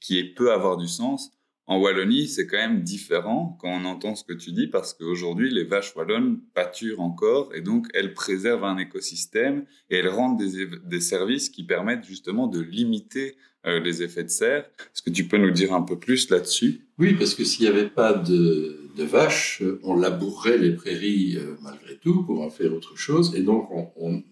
qui, 0.00 0.24
peut 0.24 0.52
avoir 0.52 0.78
du 0.78 0.88
sens. 0.88 1.30
En 1.66 1.80
Wallonie, 1.80 2.28
c'est 2.28 2.46
quand 2.46 2.58
même 2.58 2.82
différent 2.82 3.56
quand 3.60 3.70
on 3.70 3.84
entend 3.86 4.14
ce 4.14 4.24
que 4.24 4.34
tu 4.34 4.52
dis, 4.52 4.66
parce 4.66 4.92
qu'aujourd'hui, 4.92 5.50
les 5.50 5.64
vaches 5.64 5.96
wallonnes 5.96 6.40
pâturent 6.54 7.00
encore, 7.00 7.54
et 7.54 7.62
donc 7.62 7.86
elles 7.94 8.12
préservent 8.12 8.64
un 8.64 8.76
écosystème, 8.76 9.64
et 9.88 9.96
elles 9.96 10.08
rendent 10.08 10.38
des, 10.38 11.00
services 11.00 11.48
qui 11.48 11.64
permettent 11.64 12.04
justement 12.04 12.48
de 12.48 12.60
limiter 12.60 13.36
euh, 13.66 13.80
les 13.80 14.02
effets 14.02 14.24
de 14.24 14.28
serre. 14.28 14.64
Est-ce 14.78 15.02
que 15.02 15.10
tu 15.10 15.26
peux 15.26 15.38
nous 15.38 15.52
dire 15.52 15.72
un 15.72 15.82
peu 15.82 15.98
plus 15.98 16.28
là-dessus? 16.28 16.86
Oui, 16.98 17.14
parce 17.14 17.34
que 17.34 17.44
s'il 17.44 17.64
n'y 17.64 17.72
avait 17.72 17.88
pas 17.88 18.12
de, 18.12 18.80
vaches, 18.98 19.62
on 19.82 19.96
labourerait 19.96 20.58
les 20.58 20.72
prairies 20.72 21.38
malgré 21.62 21.96
tout 21.96 22.24
pour 22.24 22.42
en 22.42 22.50
faire 22.50 22.72
autre 22.74 22.96
chose, 22.96 23.34
et 23.34 23.42
donc 23.42 23.68
on 23.96 24.22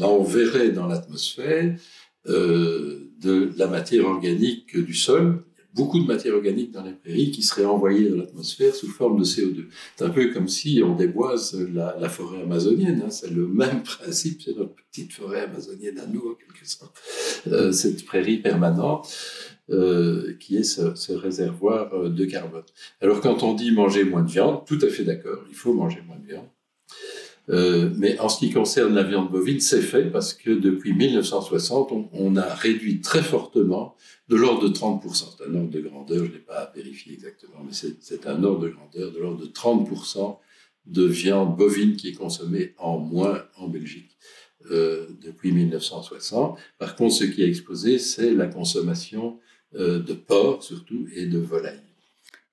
enverrait 0.00 0.70
dans 0.70 0.86
l'atmosphère 0.86 1.74
euh, 2.28 3.10
de 3.20 3.50
la 3.56 3.66
matière 3.66 4.04
organique 4.06 4.78
du 4.78 4.94
sol, 4.94 5.44
beaucoup 5.74 5.98
de 5.98 6.06
matière 6.06 6.34
organique 6.34 6.70
dans 6.70 6.82
les 6.82 6.92
prairies 6.92 7.30
qui 7.30 7.42
serait 7.42 7.64
envoyée 7.64 8.08
dans 8.08 8.16
l'atmosphère 8.16 8.74
sous 8.74 8.88
forme 8.88 9.18
de 9.18 9.24
CO2. 9.24 9.66
C'est 9.96 10.04
un 10.04 10.10
peu 10.10 10.32
comme 10.32 10.48
si 10.48 10.82
on 10.84 10.94
déboise 10.94 11.58
la, 11.72 12.08
forêt 12.08 12.42
amazonienne. 12.42 13.02
Hein. 13.04 13.10
C'est 13.10 13.30
le 13.30 13.46
même 13.46 13.82
principe, 13.84 14.42
c'est 14.42 14.56
notre 14.56 14.74
petite 14.74 15.12
forêt 15.12 15.42
amazonienne 15.42 15.98
à 15.98 16.06
nous, 16.06 16.20
en 16.20 16.34
quelque 16.34 16.68
sorte. 16.68 16.96
Euh, 17.46 17.72
cette 17.72 18.04
prairie 18.04 18.38
permanente 18.38 19.08
euh, 19.70 20.34
qui 20.40 20.56
est 20.56 20.64
ce, 20.64 20.94
ce, 20.94 21.12
réservoir 21.12 22.10
de 22.10 22.24
carbone. 22.24 22.64
Alors 23.00 23.20
quand 23.20 23.42
on 23.42 23.54
dit 23.54 23.72
manger 23.72 24.04
moins 24.04 24.22
de 24.22 24.30
viande, 24.30 24.64
tout 24.66 24.78
à 24.82 24.88
fait 24.88 25.04
d'accord, 25.04 25.44
il 25.48 25.54
faut 25.54 25.72
manger 25.72 26.02
moins 26.06 26.18
de 26.18 26.26
viande. 26.26 26.48
Euh, 27.48 27.90
mais 27.96 28.18
en 28.20 28.28
ce 28.28 28.38
qui 28.38 28.50
concerne 28.50 28.94
la 28.94 29.02
viande 29.02 29.30
bovine, 29.30 29.60
c'est 29.60 29.82
fait 29.82 30.10
parce 30.10 30.32
que 30.32 30.50
depuis 30.50 30.92
1960, 30.92 31.92
on, 32.12 32.36
a 32.36 32.54
réduit 32.54 33.00
très 33.00 33.22
fortement 33.22 33.96
de 34.28 34.36
l'ordre 34.36 34.68
de 34.68 34.74
30%. 34.74 35.36
C'est 35.36 35.44
un 35.48 35.54
ordre 35.54 35.70
de 35.70 35.80
grandeur, 35.80 36.18
je 36.24 36.30
ne 36.30 36.34
l'ai 36.34 36.38
pas 36.38 36.72
vérifié 36.74 37.14
exactement, 37.14 37.64
mais 37.64 37.72
c'est 37.72 38.26
un 38.26 38.42
ordre 38.44 38.60
de 38.60 38.68
grandeur 38.68 39.12
de 39.12 39.18
l'ordre 39.18 39.40
de 39.40 39.46
30% 39.46 40.38
de 40.86 41.04
viande 41.04 41.56
bovine 41.56 41.96
qui 41.96 42.08
est 42.08 42.14
consommée 42.14 42.74
en 42.78 42.98
moins 42.98 43.44
en 43.56 43.68
Belgique 43.68 44.16
euh, 44.70 45.06
depuis 45.20 45.52
1960. 45.52 46.58
Par 46.78 46.96
contre, 46.96 47.14
ce 47.14 47.24
qui 47.24 47.42
est 47.42 47.48
exposé, 47.48 47.98
c'est 47.98 48.32
la 48.32 48.46
consommation 48.46 49.38
euh, 49.74 49.98
de 50.00 50.12
porc 50.12 50.62
surtout 50.62 51.08
et 51.14 51.26
de 51.26 51.38
volaille. 51.38 51.91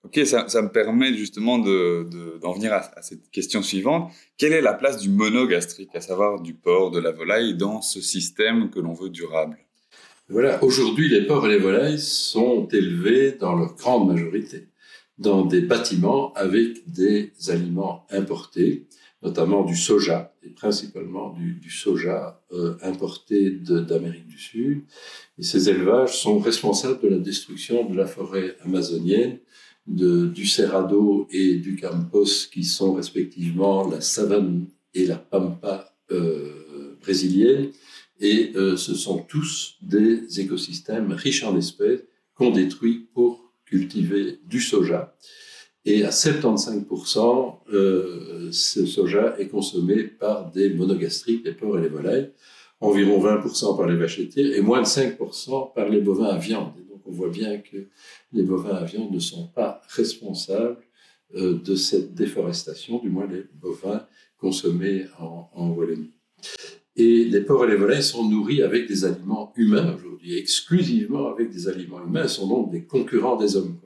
Ok, 0.05 0.19
ça, 0.25 0.61
me 0.61 0.69
permet 0.69 1.13
justement 1.13 1.57
d'en 1.57 1.65
de, 1.65 2.39
d'en 2.41 2.53
venir 2.53 2.71
à, 2.73 3.01
cette 3.01 3.29
question 3.31 3.61
suivante. 3.61 4.11
Quelle 4.37 4.53
est 4.53 4.61
la 4.61 4.73
place 4.73 4.97
du 4.97 5.09
monogastrique, 5.09 5.93
à 5.93 6.01
savoir 6.01 6.41
du 6.41 6.53
porc, 6.53 6.91
de 6.91 6.99
la 6.99 7.11
volaille, 7.11 7.55
dans 7.55 7.81
ce 7.81 7.99
système 7.99 8.69
que 8.69 8.79
l'on 8.79 8.93
veut 8.93 9.09
durable? 9.09 9.57
Voilà, 10.29 10.63
aujourd'hui, 10.63 11.09
les 11.09 11.25
porcs 11.25 11.47
et 11.47 11.49
les 11.49 11.57
volailles 11.57 11.99
sont 11.99 12.67
élevés 12.67 13.33
dans 13.33 13.55
leur 13.55 13.75
grande 13.75 14.07
majorité 14.07 14.69
dans 15.19 15.45
des 15.45 15.61
bâtiments 15.61 16.33
avec 16.33 16.89
des 16.89 17.33
aliments 17.49 18.07
importés, 18.09 18.87
notamment 19.21 19.63
du 19.63 19.75
soja, 19.75 20.33
et 20.43 20.49
principalement 20.49 21.33
du, 21.33 21.69
soja 21.69 22.41
euh, 22.53 22.77
importé 22.81 23.51
d'Amérique 23.51 24.27
du 24.27 24.39
Sud. 24.39 24.83
Et 25.37 25.43
ces 25.43 25.69
élevages 25.69 26.17
sont 26.17 26.39
responsables 26.39 27.01
de 27.01 27.09
la 27.09 27.17
destruction 27.17 27.87
de 27.89 27.97
la 27.97 28.07
forêt 28.07 28.55
amazonienne, 28.63 29.39
du 29.89 30.45
Cerrado 30.45 31.27
et 31.31 31.55
du 31.55 31.75
Campos, 31.75 32.47
qui 32.51 32.63
sont 32.63 32.93
respectivement 32.93 33.89
la 33.89 34.01
savane 34.01 34.65
et 34.93 35.05
la 35.05 35.17
pampa 35.17 35.95
euh, 36.11 36.95
brésilienne. 37.01 37.71
Et 38.19 38.51
euh, 38.55 38.75
ce 38.77 38.93
sont 38.93 39.19
tous 39.19 39.75
des 39.81 40.39
écosystèmes 40.39 41.11
riches 41.13 41.43
en 41.43 41.57
espèces 41.57 42.01
qu'on 42.35 42.51
détruit 42.51 43.07
pour 43.13 43.53
cultiver 43.65 44.39
du 44.45 44.61
soja. 44.61 45.15
Et 45.85 46.03
à 46.03 46.09
75%, 46.09 47.59
euh, 47.71 48.49
ce 48.51 48.85
soja 48.85 49.35
est 49.39 49.47
consommé 49.47 50.03
par 50.03 50.51
des 50.51 50.69
monogastriques, 50.69 51.45
les 51.45 51.53
porcs 51.53 51.79
et 51.79 51.81
les 51.81 51.89
volailles, 51.89 52.31
environ 52.81 53.23
20% 53.23 53.77
par 53.77 53.87
les 53.87 53.95
vaches 53.95 54.19
et 54.35 54.61
moins 54.61 54.81
de 54.81 54.87
5% 54.87 55.73
par 55.73 55.89
les 55.89 56.01
bovins 56.01 56.27
à 56.27 56.37
viande. 56.37 56.73
On 57.09 57.11
voit 57.11 57.29
bien 57.29 57.57
que 57.57 57.87
les 58.33 58.43
bovins 58.43 58.75
à 58.75 58.85
viande 58.85 59.11
ne 59.11 59.19
sont 59.19 59.47
pas 59.47 59.81
responsables 59.89 60.77
euh, 61.35 61.59
de 61.59 61.75
cette 61.75 62.13
déforestation, 62.13 62.99
du 62.99 63.09
moins 63.09 63.25
les 63.25 63.45
bovins 63.55 64.05
consommés 64.37 65.05
en, 65.19 65.49
en 65.53 65.69
Wallonie. 65.71 66.13
Et 66.95 67.23
les 67.25 67.41
porcs 67.41 67.65
et 67.65 67.67
les 67.69 67.77
volailles 67.77 68.03
sont 68.03 68.29
nourris 68.29 68.61
avec 68.61 68.87
des 68.87 69.05
aliments 69.05 69.53
humains 69.55 69.95
aujourd'hui, 69.95 70.37
exclusivement 70.37 71.31
avec 71.31 71.49
des 71.49 71.67
aliments 71.67 72.03
humains, 72.05 72.27
sont 72.27 72.47
donc 72.47 72.71
des 72.71 72.83
concurrents 72.83 73.37
des 73.37 73.55
hommes. 73.55 73.79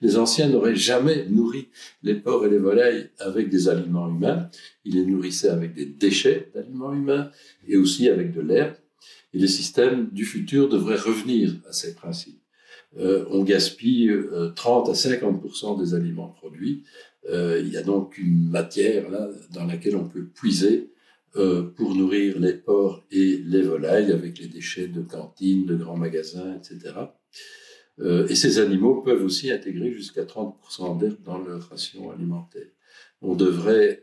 Les 0.00 0.16
anciens 0.16 0.48
n'auraient 0.48 0.76
jamais 0.76 1.26
nourri 1.28 1.68
les 2.02 2.14
porcs 2.14 2.46
et 2.46 2.50
les 2.50 2.58
volailles 2.58 3.10
avec 3.18 3.50
des 3.50 3.68
aliments 3.68 4.08
humains. 4.08 4.48
Ils 4.84 4.94
les 4.94 5.04
nourrissaient 5.04 5.48
avec 5.48 5.74
des 5.74 5.86
déchets 5.86 6.50
d'aliments 6.54 6.94
humains 6.94 7.30
et 7.66 7.76
aussi 7.76 8.08
avec 8.08 8.32
de 8.32 8.40
l'herbe. 8.40 8.74
Et 9.34 9.38
les 9.38 9.48
systèmes 9.48 10.08
du 10.10 10.24
futur 10.24 10.68
devraient 10.68 10.96
revenir 10.96 11.54
à 11.68 11.72
ces 11.72 11.94
principes. 11.94 12.39
Euh, 12.98 13.24
on 13.30 13.44
gaspille 13.44 14.12
30 14.56 14.88
euh, 14.88 14.92
à 14.92 14.94
50% 14.94 15.78
des 15.78 15.94
aliments 15.94 16.28
produits. 16.28 16.84
Euh, 17.28 17.60
il 17.60 17.72
y 17.72 17.76
a 17.76 17.82
donc 17.82 18.18
une 18.18 18.48
matière 18.48 19.10
là 19.10 19.28
dans 19.52 19.64
laquelle 19.64 19.96
on 19.96 20.08
peut 20.08 20.26
puiser 20.26 20.90
pour 21.76 21.94
nourrir 21.94 22.40
les 22.40 22.54
porcs 22.54 23.04
et 23.12 23.36
les 23.36 23.62
volailles 23.62 24.10
avec 24.10 24.40
les 24.40 24.48
déchets 24.48 24.88
de 24.88 25.00
cantines, 25.02 25.64
de 25.64 25.76
grands 25.76 25.96
magasins, 25.96 26.56
etc. 26.56 26.92
Et 28.28 28.34
ces 28.34 28.58
animaux 28.58 29.00
peuvent 29.02 29.22
aussi 29.22 29.52
intégrer 29.52 29.92
jusqu'à 29.92 30.24
30% 30.24 30.98
d'air 30.98 31.12
dans 31.24 31.38
leur 31.38 31.68
ration 31.68 32.10
alimentaire. 32.10 32.66
On 33.22 33.36
devrait 33.36 34.02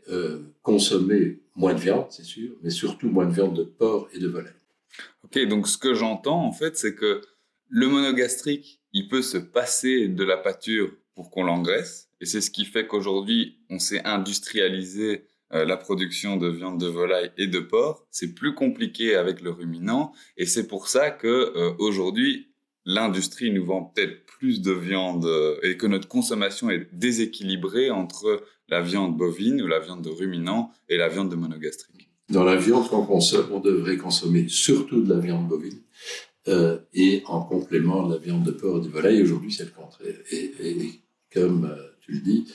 consommer 0.62 1.42
moins 1.54 1.74
de 1.74 1.80
viande, 1.80 2.06
c'est 2.08 2.24
sûr, 2.24 2.56
mais 2.62 2.70
surtout 2.70 3.10
moins 3.10 3.26
de 3.26 3.34
viande 3.34 3.54
de 3.54 3.64
porc 3.64 4.08
et 4.14 4.20
de 4.20 4.28
volaille. 4.28 4.54
Ok, 5.22 5.38
donc 5.48 5.68
ce 5.68 5.76
que 5.76 5.92
j'entends 5.92 6.46
en 6.46 6.52
fait, 6.52 6.78
c'est 6.78 6.94
que 6.94 7.20
le 7.68 7.88
monogastrique, 7.88 8.80
il 8.92 9.08
peut 9.08 9.22
se 9.22 9.38
passer 9.38 10.08
de 10.08 10.24
la 10.24 10.36
pâture 10.36 10.90
pour 11.14 11.30
qu'on 11.30 11.44
l'engraisse, 11.44 12.08
et 12.20 12.26
c'est 12.26 12.40
ce 12.40 12.50
qui 12.50 12.64
fait 12.64 12.86
qu'aujourd'hui, 12.86 13.58
on 13.70 13.78
s'est 13.78 14.04
industrialisé 14.04 15.24
euh, 15.52 15.64
la 15.64 15.76
production 15.76 16.36
de 16.36 16.48
viande 16.48 16.80
de 16.80 16.86
volaille 16.86 17.32
et 17.36 17.46
de 17.46 17.60
porc. 17.60 18.06
C'est 18.10 18.34
plus 18.34 18.54
compliqué 18.54 19.14
avec 19.14 19.40
le 19.40 19.50
ruminant, 19.50 20.12
et 20.36 20.46
c'est 20.46 20.66
pour 20.66 20.88
ça 20.88 21.10
que 21.10 21.74
aujourd'hui, 21.78 22.48
l'industrie 22.88 23.50
nous 23.50 23.66
vend 23.66 23.82
peut-être 23.82 24.24
plus 24.24 24.62
de 24.62 24.72
viande 24.72 25.26
euh, 25.26 25.58
et 25.62 25.76
que 25.76 25.86
notre 25.86 26.08
consommation 26.08 26.70
est 26.70 26.88
déséquilibrée 26.92 27.90
entre 27.90 28.42
la 28.68 28.80
viande 28.80 29.16
bovine 29.16 29.60
ou 29.62 29.66
la 29.66 29.78
viande 29.78 30.02
de 30.02 30.08
ruminant 30.08 30.72
et 30.88 30.96
la 30.96 31.08
viande 31.08 31.30
de 31.30 31.36
monogastrique. 31.36 32.10
Dans 32.30 32.44
la 32.44 32.56
viande 32.56 32.88
qu'on 32.88 33.04
consomme, 33.04 33.48
on 33.52 33.60
devrait 33.60 33.98
consommer 33.98 34.48
surtout 34.48 35.02
de 35.02 35.12
la 35.12 35.20
viande 35.20 35.48
bovine 35.48 35.80
euh, 36.48 36.78
et 36.94 37.22
en 37.26 37.42
complément 37.42 38.06
de 38.06 38.14
la 38.14 38.20
viande 38.20 38.44
de 38.44 38.50
porc 38.50 38.78
et 38.78 38.80
de 38.80 38.88
volaille. 38.88 39.22
Aujourd'hui, 39.22 39.52
c'est 39.52 39.64
le 39.64 39.70
contraire. 39.70 40.16
Et, 40.32 40.52
comme 41.32 41.66
euh, 41.66 41.88
tu 42.00 42.12
le 42.12 42.20
dis, 42.20 42.46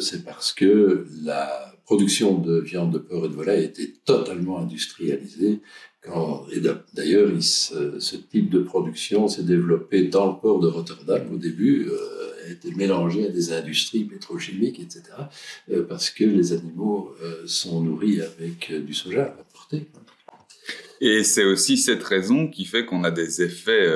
c'est 0.00 0.24
parce 0.24 0.52
que 0.52 1.06
la 1.22 1.72
production 1.84 2.38
de 2.38 2.60
viande 2.60 2.92
de 2.92 2.98
porc 2.98 3.24
et 3.24 3.28
de 3.28 3.34
volaille 3.34 3.64
était 3.64 3.92
totalement 4.04 4.58
industrialisée 4.58 5.60
et 6.52 6.60
d'ailleurs, 6.94 7.30
ce, 7.40 8.16
type 8.16 8.50
de 8.50 8.60
production 8.60 9.28
s'est 9.28 9.42
développé 9.42 10.04
dans 10.04 10.32
le 10.32 10.38
port 10.38 10.60
de 10.60 10.68
Rotterdam 10.68 11.22
au 11.32 11.36
début, 11.36 11.88
euh, 11.88 12.46
a 12.46 12.50
été 12.50 12.72
mélangé 12.74 13.26
à 13.26 13.30
des 13.30 13.52
industries 13.52 14.04
pétrochimiques, 14.04 14.78
etc., 14.78 15.02
euh, 15.70 15.84
parce 15.84 16.10
que 16.10 16.24
les 16.24 16.52
animaux 16.52 17.12
euh, 17.22 17.42
sont 17.46 17.82
nourris 17.82 18.20
avec 18.20 18.72
du 18.72 18.94
soja 18.94 19.36
apporté. 19.38 19.86
Et 21.00 21.24
c'est 21.24 21.44
aussi 21.44 21.76
cette 21.76 22.02
raison 22.02 22.48
qui 22.48 22.64
fait 22.64 22.84
qu'on 22.86 23.04
a 23.04 23.10
des 23.10 23.42
effets 23.42 23.86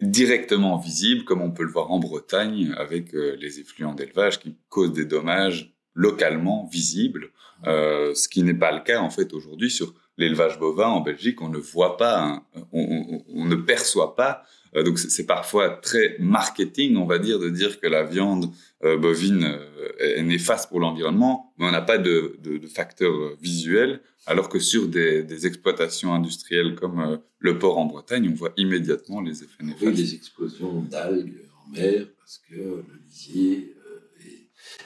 directement 0.00 0.76
visibles, 0.76 1.24
comme 1.24 1.40
on 1.40 1.50
peut 1.50 1.64
le 1.64 1.70
voir 1.70 1.90
en 1.90 1.98
Bretagne, 1.98 2.74
avec 2.76 3.12
les 3.12 3.60
effluents 3.60 3.94
d'élevage 3.94 4.38
qui 4.38 4.56
causent 4.68 4.92
des 4.92 5.06
dommages 5.06 5.74
localement 5.94 6.68
visibles, 6.70 7.30
ce 7.64 8.28
qui 8.28 8.42
n'est 8.42 8.54
pas 8.54 8.72
le 8.72 8.80
cas 8.80 9.00
en 9.00 9.10
fait 9.10 9.32
aujourd'hui 9.32 9.70
sur 9.70 9.94
l'élevage 10.18 10.58
bovin 10.58 10.88
en 10.88 11.00
Belgique, 11.00 11.40
on 11.40 11.48
ne 11.48 11.58
voit 11.58 11.96
pas, 11.96 12.20
hein, 12.20 12.42
on, 12.72 13.44
ne 13.46 13.54
perçoit 13.54 14.16
pas. 14.16 14.42
Euh, 14.74 14.82
donc 14.82 14.98
c'est 14.98 15.24
parfois 15.24 15.70
très 15.70 16.16
marketing, 16.18 16.96
on 16.96 17.06
va 17.06 17.18
dire, 17.18 17.38
de 17.38 17.48
dire 17.48 17.80
que 17.80 17.86
la 17.86 18.02
viande 18.02 18.50
euh, 18.84 18.98
bovine 18.98 19.44
euh, 19.44 20.16
est 20.18 20.22
néfaste 20.22 20.68
pour 20.68 20.80
l'environnement, 20.80 21.54
mais 21.56 21.66
on 21.66 21.70
n'a 21.70 21.80
pas 21.80 21.98
de, 21.98 22.36
de, 22.42 22.58
de 22.58 22.66
facteurs 22.66 23.36
visuels, 23.40 24.02
alors 24.28 24.48
que 24.48 24.58
sur 24.58 24.88
des, 24.88 25.46
exploitations 25.46 26.12
industrielles 26.14 26.74
comme 26.74 27.20
le 27.38 27.58
port 27.58 27.78
en 27.78 27.86
Bretagne, 27.86 28.28
on 28.30 28.34
voit 28.34 28.52
immédiatement 28.56 29.20
les 29.20 29.42
effets 29.42 29.64
néfastes. 29.64 29.82
Oui, 29.82 29.94
les 29.94 30.14
explosions 30.14 30.82
d'algues 30.82 31.42
en 31.66 31.70
mer, 31.70 32.06
parce 32.18 32.40
que 32.48 32.54
le 32.54 32.84
lisier 33.06 33.74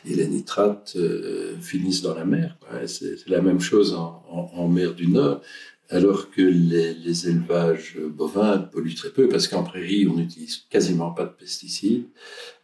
et 0.05 0.15
les 0.15 0.29
nitrates 0.29 0.95
euh, 0.97 1.57
finissent 1.61 2.03
dans 2.03 2.15
la 2.15 2.25
mer. 2.25 2.57
C'est 2.87 3.29
la 3.29 3.41
même 3.41 3.61
chose 3.61 3.95
en, 3.95 4.69
mer 4.69 4.95
du 4.95 5.09
Nord, 5.09 5.43
alors 5.89 6.31
que 6.31 6.43
les, 6.43 7.29
élevages 7.29 7.99
bovins 7.99 8.59
polluent 8.59 8.95
très 8.95 9.11
peu, 9.11 9.29
parce 9.29 9.49
qu'en 9.49 9.63
prairie, 9.63 10.07
on 10.09 10.15
n'utilise 10.15 10.65
quasiment 10.71 11.11
pas 11.11 11.25
de 11.25 11.33
pesticides, 11.33 12.07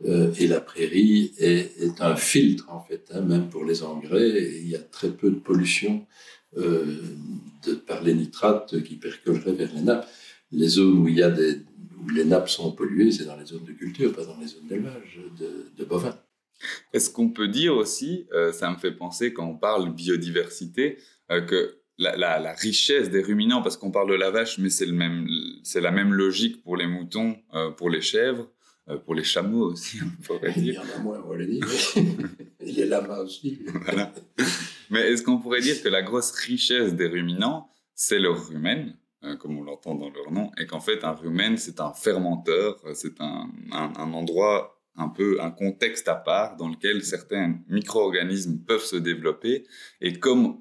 euh, 0.06 0.32
et 0.38 0.47
la 0.47 0.61
prairie 0.61 1.32
est, 1.38 2.00
un 2.00 2.16
filtre, 2.16 2.66
en 2.70 2.80
fait, 2.80 3.11
hein, 3.12 3.20
même 3.20 3.49
pour 3.49 3.64
les 3.64 3.82
engrais, 3.82 4.58
il 4.61 4.68
y 4.68 4.76
a 4.76 4.80
très 4.80 5.11
peu 5.11 5.30
de 5.30 5.38
pollution 5.38 5.94
euh, 5.97 6.04
de, 6.57 7.75
par 7.87 8.02
les 8.02 8.14
nitrates 8.14 8.83
qui 8.83 8.97
percoleraient 8.97 9.52
vers 9.52 9.73
les 9.75 9.83
nappes. 9.83 10.09
Les 10.50 10.69
zones 10.69 10.99
où, 10.99 11.09
il 11.09 11.17
y 11.17 11.23
a 11.23 11.31
des, 11.31 11.61
où 12.02 12.09
les 12.09 12.25
nappes 12.25 12.49
sont 12.49 12.73
polluées, 12.73 13.12
c'est 13.12 13.25
dans 13.25 13.37
les 13.37 13.45
zones 13.45 13.64
de 13.64 13.73
culture, 13.73 14.14
pas 14.14 14.25
dans 14.25 14.38
les 14.40 14.47
zones 14.47 14.67
d'élevage 14.67 15.21
de 15.76 15.85
bovins. 15.85 16.19
Est-ce 16.93 17.11
qu'on 17.11 17.31
peut 17.31 17.49
dire 17.49 17.76
aussi, 17.76 18.26
euh, 18.33 18.52
ça 18.52 18.71
me 18.71 18.76
fait 18.76 18.93
penser 18.93 19.33
quand 19.33 19.47
on 19.47 19.57
parle 19.57 19.95
biodiversité, 19.95 20.99
euh, 21.31 21.40
que 21.40 21.76
la, 21.99 22.52
richesse 22.55 23.11
des 23.11 23.23
ruminants, 23.23 23.62
parce 23.62 23.76
qu'on 23.76 23.90
parle 23.90 24.11
de 24.11 24.14
la 24.14 24.31
vache, 24.31 24.59
mais 24.59 24.71
c'est 24.71 24.87
la 24.87 25.90
même 25.90 26.12
logique 26.12 26.62
pour 26.62 26.76
les 26.76 26.87
moutons, 26.87 27.37
euh, 27.55 27.71
pour 27.71 27.90
les 27.90 28.00
chèvres, 28.00 28.49
pour 29.05 29.14
les 29.14 29.25
chameaux 29.25 29.73
aussi, 29.73 29.99
on 30.02 30.23
pourrait 30.23 30.52
dire. 30.52 30.83
Il 30.85 30.90
y 30.90 30.95
en 30.95 30.99
a 30.99 31.02
moins, 31.02 31.23
on 31.25 31.28
va 31.31 31.37
le 31.37 31.47
dire. 31.47 31.67
Et 32.61 32.73
les 32.73 32.87
lamas 32.87 33.21
aussi. 33.21 33.61
Mais 34.90 35.00
est-ce 35.00 35.23
qu'on 35.23 35.38
pourrait 35.38 35.61
dire 35.61 35.83
que 35.83 35.88
la 35.88 36.02
grosse 36.02 36.30
richesse 36.33 36.95
des 36.95 37.07
ruminants, 37.07 37.71
c'est 37.95 38.18
leur 38.18 38.49
rumen, 38.49 38.97
comme 39.38 39.59
on 39.59 39.62
l'entend 39.62 39.95
dans 39.95 40.11
leur 40.11 40.30
nom, 40.30 40.50
et 40.59 40.66
qu'en 40.66 40.80
fait, 40.80 41.04
un 41.04 41.12
rumen, 41.12 41.57
c'est 41.57 41.80
un 41.80 41.92
fermenteur, 41.92 42.80
c'est 42.95 43.21
un, 43.21 43.50
un 43.73 44.12
endroit 44.12 44.78
un 44.99 45.09
peu 45.09 45.40
un 45.40 45.50
contexte 45.50 46.09
à 46.09 46.16
part 46.16 46.57
dans 46.57 46.68
lequel 46.68 47.04
certains 47.04 47.54
micro-organismes 47.68 48.59
peuvent 48.59 48.85
se 48.85 48.97
développer? 48.97 49.64
Et 50.00 50.18
comme 50.18 50.59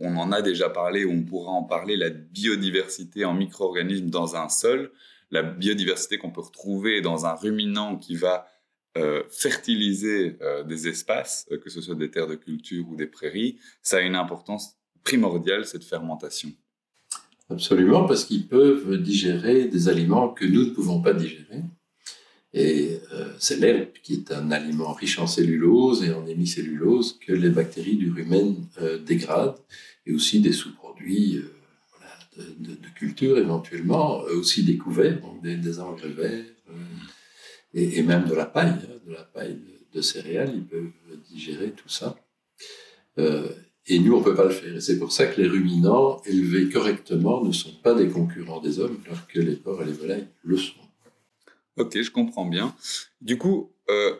on, 0.00 0.16
en 0.16 0.32
a 0.32 0.42
déjà 0.42 0.70
parlé, 0.70 1.04
ou 1.04 1.12
on 1.12 1.22
pourra 1.22 1.52
en 1.52 1.62
parler, 1.62 1.96
la 1.96 2.10
biodiversité 2.10 3.24
en 3.24 3.34
micro-organismes 3.34 4.08
dans 4.08 4.34
un 4.34 4.48
sol, 4.48 4.90
la 5.30 5.42
biodiversité 5.42 6.18
qu'on 6.18 6.30
peut 6.30 6.40
retrouver 6.40 7.02
dans 7.02 7.26
un 7.26 7.34
ruminant 7.34 7.96
qui 7.96 8.16
va 8.16 8.46
euh, 8.96 9.24
fertiliser 9.28 10.36
euh, 10.40 10.62
des 10.62 10.88
espaces, 10.88 11.46
euh, 11.52 11.58
que 11.58 11.68
ce 11.68 11.82
soit 11.82 11.96
des 11.96 12.10
terres 12.10 12.28
de 12.28 12.34
culture 12.34 12.88
ou 12.88 12.96
des 12.96 13.06
prairies, 13.06 13.58
ça 13.82 13.98
a 13.98 14.00
une 14.00 14.14
importance 14.14 14.78
primordiale, 15.04 15.66
cette 15.66 15.84
fermentation. 15.84 16.50
Absolument, 17.50 18.06
parce 18.06 18.24
qu'ils 18.24 18.46
peuvent 18.46 18.96
digérer 18.96 19.66
des 19.66 19.88
aliments 19.88 20.30
que 20.30 20.46
nous 20.46 20.66
ne 20.66 20.70
pouvons 20.70 21.02
pas 21.02 21.12
digérer. 21.12 21.60
Et 22.54 23.00
c'est 23.38 23.60
l'herbe 23.60 23.92
qui 24.02 24.14
est 24.14 24.32
un 24.32 24.50
aliment 24.50 24.94
riche 24.94 25.18
en 25.18 25.26
cellulose 25.26 26.02
et 26.02 26.12
en 26.12 26.26
hémicellulose 26.26 27.18
que 27.18 27.32
les 27.32 27.50
bactéries 27.50 27.96
du 27.96 28.10
rumen 28.10 28.66
dégradent, 29.04 29.60
et 30.06 30.14
aussi 30.14 30.40
des 30.40 30.52
sous-produits 30.52 31.42
de, 32.38 32.76
culture 32.96 33.36
éventuellement, 33.36 34.20
aussi 34.22 34.64
des 34.64 34.78
couverts, 34.78 35.20
donc 35.20 35.42
des, 35.42 35.80
engrais 35.80 36.08
verts, 36.08 36.44
et, 37.76 38.02
même 38.02 38.26
de 38.26 38.34
la 38.34 38.46
paille, 38.46 38.70
hein, 38.70 39.00
de 39.06 39.12
la 39.12 39.22
paille 39.22 39.56
de, 39.92 40.00
céréales, 40.00 40.52
ils 40.54 40.64
peuvent 40.64 40.90
digérer 41.30 41.70
tout 41.70 41.88
ça. 41.88 42.16
Et 43.88 44.00
nous, 44.00 44.14
on 44.14 44.18
ne 44.18 44.24
peut 44.24 44.34
pas 44.34 44.44
le 44.44 44.50
faire. 44.50 44.74
Et 44.74 44.80
c'est 44.80 44.98
pour 44.98 45.12
ça 45.12 45.26
que 45.26 45.40
les 45.40 45.46
ruminants 45.46 46.20
élevés 46.26 46.68
correctement 46.68 47.44
ne 47.44 47.52
sont 47.52 47.74
pas 47.82 47.94
des 47.94 48.08
concurrents 48.08 48.60
des 48.60 48.80
hommes, 48.80 48.98
alors 49.06 49.26
que 49.28 49.38
les 49.38 49.54
porcs 49.54 49.82
et 49.82 49.86
les 49.86 49.92
volailles 49.92 50.26
le 50.42 50.56
sont. 50.56 50.74
Ok, 51.76 52.00
je 52.00 52.10
comprends 52.10 52.46
bien. 52.46 52.74
Du 53.20 53.38
coup, 53.38 53.72
euh, 53.88 54.16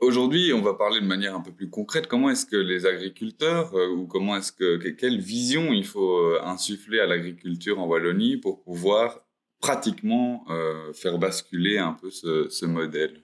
aujourd'hui, 0.00 0.52
on 0.54 0.62
va 0.62 0.72
parler 0.72 1.00
de 1.00 1.06
manière 1.06 1.34
un 1.34 1.40
peu 1.40 1.52
plus 1.52 1.68
concrète. 1.68 2.06
Comment 2.06 2.30
est-ce 2.30 2.46
que 2.46 2.56
les 2.56 2.86
agriculteurs, 2.86 3.74
euh, 3.74 3.88
ou 3.88 4.06
comment 4.06 4.36
est-ce 4.36 4.52
que, 4.52 4.78
quelle 4.90 5.20
vision 5.20 5.72
il 5.72 5.84
faut 5.84 6.18
euh, 6.18 6.40
insuffler 6.42 7.00
à 7.00 7.06
l'agriculture 7.06 7.78
en 7.78 7.86
Wallonie 7.86 8.38
pour 8.38 8.62
pouvoir 8.62 9.20
pratiquement 9.60 10.46
faire 10.94 11.18
basculer 11.18 11.78
un 11.78 11.92
peu 11.92 12.10
ce, 12.10 12.66
modèle. 12.66 13.22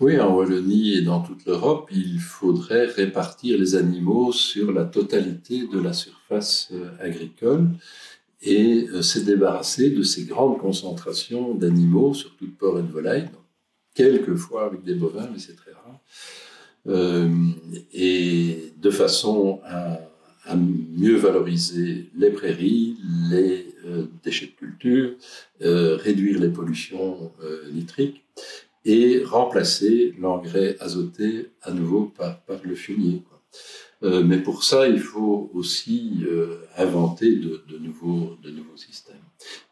Oui, 0.00 0.18
en 0.18 0.34
Wallonie 0.34 0.94
et 0.94 1.02
dans 1.02 1.20
toute 1.20 1.44
l'Europe, 1.44 1.90
il 1.92 2.20
faudrait 2.20 2.86
répartir 2.86 3.58
les 3.58 3.74
animaux 3.74 4.32
sur 4.32 4.72
la 4.72 4.86
totalité 4.86 5.66
de 5.66 5.78
la 5.78 5.92
surface 5.92 6.70
euh, 6.72 6.88
agricole 7.00 7.68
et 8.40 8.88
euh, 8.88 9.02
se 9.02 9.18
débarrasser 9.18 9.90
de 9.90 10.02
ces 10.02 10.24
grandes 10.24 10.58
concentrations 10.58 11.54
d'animaux, 11.54 12.14
surtout 12.14 12.46
de 12.46 12.52
porcs 12.52 12.78
et 12.78 12.82
de 12.82 12.90
volailles, 12.90 13.28
quelquefois 13.94 14.64
avec 14.64 14.84
des 14.84 14.94
bovins, 14.94 15.28
mais 15.30 15.38
c'est 15.38 15.56
très 15.56 15.72
rare, 15.72 16.00
euh, 16.88 17.28
et 17.92 18.72
de 18.78 18.90
façon 18.90 19.60
à, 19.64 20.00
mieux 20.56 21.16
valoriser 21.16 22.10
les 22.16 22.30
prairies, 22.30 22.96
les 23.30 23.66
déchets 24.22 24.46
de 24.46 24.52
culture, 24.52 25.10
réduire 25.60 26.40
les 26.40 26.48
pollutions 26.48 27.32
nitriques 27.72 28.22
et 28.84 29.22
remplacer 29.24 30.14
l'engrais 30.18 30.76
azoté 30.80 31.50
à 31.62 31.72
nouveau 31.72 32.12
par, 32.16 32.40
le 32.64 32.74
fumier. 32.74 33.22
Euh, 34.02 34.22
mais 34.24 34.38
pour 34.38 34.64
ça, 34.64 34.88
il 34.88 34.98
faut 35.00 35.50
aussi 35.52 36.20
euh, 36.22 36.60
inventer 36.78 37.36
de, 37.36 37.62
nouveaux, 37.78 38.38
systèmes. 38.76 39.16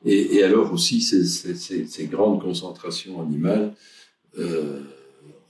Et, 0.05 0.43
alors 0.43 0.73
aussi, 0.73 1.01
ces, 1.01 2.07
grandes 2.07 2.43
concentrations 2.43 3.23
animales 3.23 3.75
euh, 4.39 4.83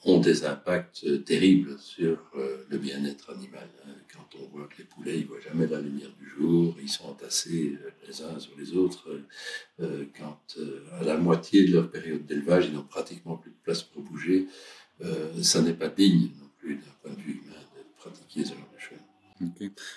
ont 0.04 0.20
des 0.20 0.44
impacts 0.44 1.25
terribles 1.25 1.76
sur 1.80 2.18
euh, 2.37 2.64
le 2.68 2.78
bien-être 2.78 3.30
animal. 3.30 3.68
On 4.42 4.57
voit 4.57 4.66
que 4.66 4.78
les 4.78 4.85
poulets, 4.85 5.18
ils 5.18 5.26
voient 5.26 5.40
jamais 5.40 5.66
la 5.66 5.80
lumière 5.80 6.11
du 6.18 6.28
jour, 6.28 6.76
ils 6.80 6.88
sont 6.88 7.07
entassés 7.07 7.78
euh, 7.85 7.90
les 8.07 8.23
uns 8.23 8.38
sur 8.38 8.52
les 8.59 8.73
autres. 8.73 9.09
Euh, 9.80 10.04
quand 10.18 10.40
à 11.00 11.04
la 11.04 11.16
moitié 11.16 11.66
de 11.66 11.73
leur 11.75 11.90
période 11.90 12.26
d'élevage, 12.26 12.66
ils 12.66 12.75
n'ont 12.75 12.83
pratiquement 12.83 13.37
plus 13.37 13.50
de 13.50 13.57
place 13.62 13.83
pour 13.83 14.02
bouger, 14.02 14.47
ça 15.42 15.62
n'est 15.62 15.75
pas 15.75 15.88
digne 15.88 16.30
non 16.40 16.49
plus 16.59 16.75
d'un 16.75 16.95
point 17.02 17.12
de 17.12 17.21
vue 17.21 17.40
humain 17.45 17.54
de 17.76 17.85
pratiquer 17.97 18.45
ce 18.45 18.50
genre 18.50 18.68
de 18.75 18.80
choses. 18.80 18.99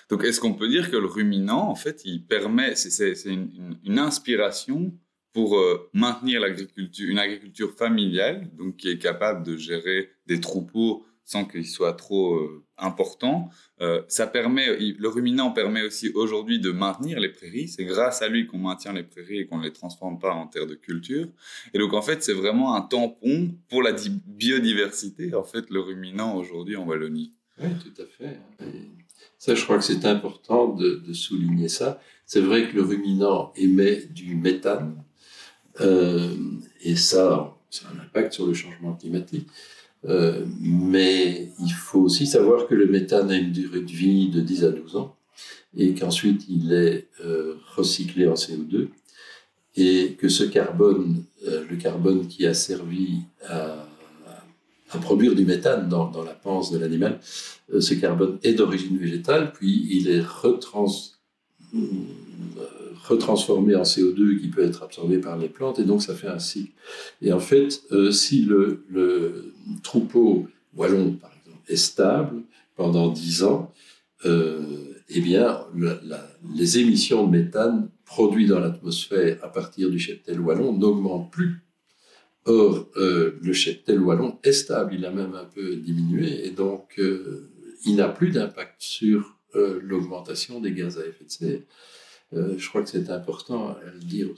Donc, 0.08 0.24
est-ce 0.24 0.40
qu'on 0.40 0.54
peut 0.54 0.68
dire 0.68 0.90
que 0.90 0.96
le 0.96 1.06
ruminant, 1.06 1.68
en 1.68 1.74
fait, 1.74 2.02
il 2.04 2.24
permet, 2.24 2.74
c'est 2.74 3.14
une, 3.24 3.98
inspiration 3.98 4.92
pour 5.32 5.58
euh, 5.58 5.88
maintenir 5.94 6.40
l'agriculture, 6.40 7.08
une 7.08 7.18
agriculture 7.18 7.72
familiale, 7.72 8.50
donc 8.56 8.76
qui 8.76 8.90
est 8.90 8.98
capable 8.98 9.44
de 9.44 9.56
gérer 9.56 10.10
des 10.26 10.40
troupeaux 10.40 11.04
sans 11.24 11.44
qu'ils 11.44 11.66
soient 11.66 11.92
trop 11.92 12.34
euh, 12.34 12.64
importants. 12.78 13.50
Euh, 13.80 14.02
ça 14.08 14.26
permet, 14.26 14.76
le 14.78 15.08
ruminant 15.08 15.50
permet 15.50 15.82
aussi 15.82 16.10
aujourd'hui 16.14 16.58
de 16.58 16.70
maintenir 16.72 17.20
les 17.20 17.28
prairies. 17.28 17.68
C'est 17.68 17.84
grâce 17.84 18.22
à 18.22 18.28
lui 18.28 18.46
qu'on 18.46 18.58
maintient 18.58 18.92
les 18.92 19.02
prairies 19.02 19.38
et 19.38 19.46
qu'on 19.46 19.58
ne 19.58 19.64
les 19.64 19.72
transforme 19.72 20.18
pas 20.18 20.32
en 20.32 20.46
terre 20.46 20.66
de 20.66 20.74
culture. 20.74 21.28
Et 21.74 21.78
donc 21.78 21.92
en 21.92 22.02
fait, 22.02 22.22
c'est 22.22 22.34
vraiment 22.34 22.74
un 22.74 22.82
tampon 22.82 23.54
pour 23.68 23.82
la 23.82 23.92
biodiversité. 24.26 25.34
En 25.34 25.44
fait, 25.44 25.70
le 25.70 25.80
ruminant 25.80 26.36
aujourd'hui 26.36 26.76
en 26.76 26.84
Wallonie. 26.84 27.32
Oui, 27.60 27.68
tout 27.82 28.02
à 28.02 28.06
fait. 28.06 28.38
ça, 29.38 29.54
je 29.54 29.62
crois 29.64 29.78
que 29.78 29.84
c'est 29.84 30.04
important 30.06 30.68
de, 30.68 31.02
de 31.06 31.12
souligner 31.12 31.68
ça. 31.68 32.00
C'est 32.26 32.40
vrai 32.40 32.68
que 32.68 32.76
le 32.76 32.82
ruminant 32.82 33.52
émet 33.56 34.06
du 34.06 34.34
méthane, 34.36 35.02
euh, 35.80 36.36
et 36.82 36.96
ça, 36.96 37.56
ça 37.70 37.86
a 37.88 37.94
un 37.94 38.04
impact 38.04 38.32
sur 38.32 38.46
le 38.46 38.54
changement 38.54 38.94
climatique. 38.94 39.48
Euh, 40.04 40.44
mais 40.60 41.48
il 41.60 41.72
faut 41.72 42.00
aussi 42.00 42.26
savoir 42.26 42.66
que 42.66 42.74
le 42.74 42.86
méthane 42.86 43.30
a 43.30 43.36
une 43.36 43.52
durée 43.52 43.82
de 43.82 43.90
vie 43.90 44.30
de 44.30 44.40
10 44.40 44.64
à 44.64 44.70
12 44.70 44.96
ans 44.96 45.16
et 45.76 45.94
qu'ensuite 45.94 46.44
il 46.48 46.72
est 46.72 47.08
euh, 47.24 47.54
recyclé 47.76 48.26
en 48.26 48.34
CO2 48.34 48.88
et 49.76 50.16
que 50.18 50.28
ce 50.28 50.44
carbone, 50.44 51.24
le 51.46 51.76
carbone 51.76 52.26
qui 52.26 52.46
a 52.46 52.52
servi 52.52 53.20
à, 53.46 53.86
à 54.90 54.98
produire 54.98 55.34
du 55.34 55.46
méthane 55.46 55.88
dans, 55.88 56.10
dans 56.10 56.24
la 56.24 56.34
panse 56.34 56.70
de 56.72 56.78
l'animal, 56.78 57.20
ce 57.80 57.94
carbone 57.94 58.38
est 58.42 58.52
d'origine 58.52 58.98
végétale, 58.98 59.50
puis 59.54 59.88
il 59.90 60.10
est 60.10 60.20
retrans, 60.20 60.88
retransformé 63.02 63.74
en 63.74 63.82
CO2 63.82 64.40
qui 64.40 64.48
peut 64.48 64.62
être 64.62 64.82
absorbé 64.82 65.18
par 65.18 65.36
les 65.36 65.48
plantes, 65.48 65.78
et 65.78 65.84
donc 65.84 66.02
ça 66.02 66.14
fait 66.14 66.28
un 66.28 66.38
cycle. 66.38 66.72
Et 67.20 67.32
en 67.32 67.40
fait, 67.40 67.82
euh, 67.90 68.10
si 68.10 68.42
le, 68.42 69.52
troupeau 69.82 70.48
wallon, 70.74 71.14
par 71.14 71.32
exemple, 71.44 71.62
est 71.68 71.76
stable 71.76 72.42
pendant 72.76 73.10
10 73.10 73.42
ans, 73.44 73.72
euh, 74.24 74.60
eh 75.08 75.20
bien, 75.20 75.66
les 76.54 76.78
émissions 76.78 77.26
de 77.26 77.36
méthane 77.36 77.90
produites 78.04 78.48
dans 78.48 78.60
l'atmosphère 78.60 79.38
à 79.42 79.48
partir 79.48 79.90
du 79.90 79.98
cheptel 79.98 80.40
wallon 80.40 80.72
n'augmentent 80.72 81.30
plus. 81.30 81.62
Or, 82.44 82.88
euh, 82.96 83.38
le 83.40 83.52
cheptel 83.52 84.00
wallon 84.00 84.38
est 84.42 84.52
stable, 84.52 84.94
il 84.94 85.04
a 85.04 85.10
même 85.10 85.34
un 85.34 85.44
peu 85.44 85.76
diminué, 85.76 86.46
et 86.46 86.50
donc 86.50 87.00
il 87.84 87.96
n'a 87.96 88.08
plus 88.08 88.30
d'impact 88.30 88.76
sur 88.78 89.36
l'augmentation 89.54 90.60
des 90.60 90.72
gaz 90.72 90.98
à 90.98 91.06
effet 91.06 91.24
de 91.24 91.30
serre. 91.30 91.60
Euh, 92.34 92.54
je 92.56 92.68
crois 92.68 92.82
que 92.82 92.88
c'est 92.88 93.10
important 93.10 93.68
à 93.68 93.80
le 93.92 93.98
dire. 93.98 94.28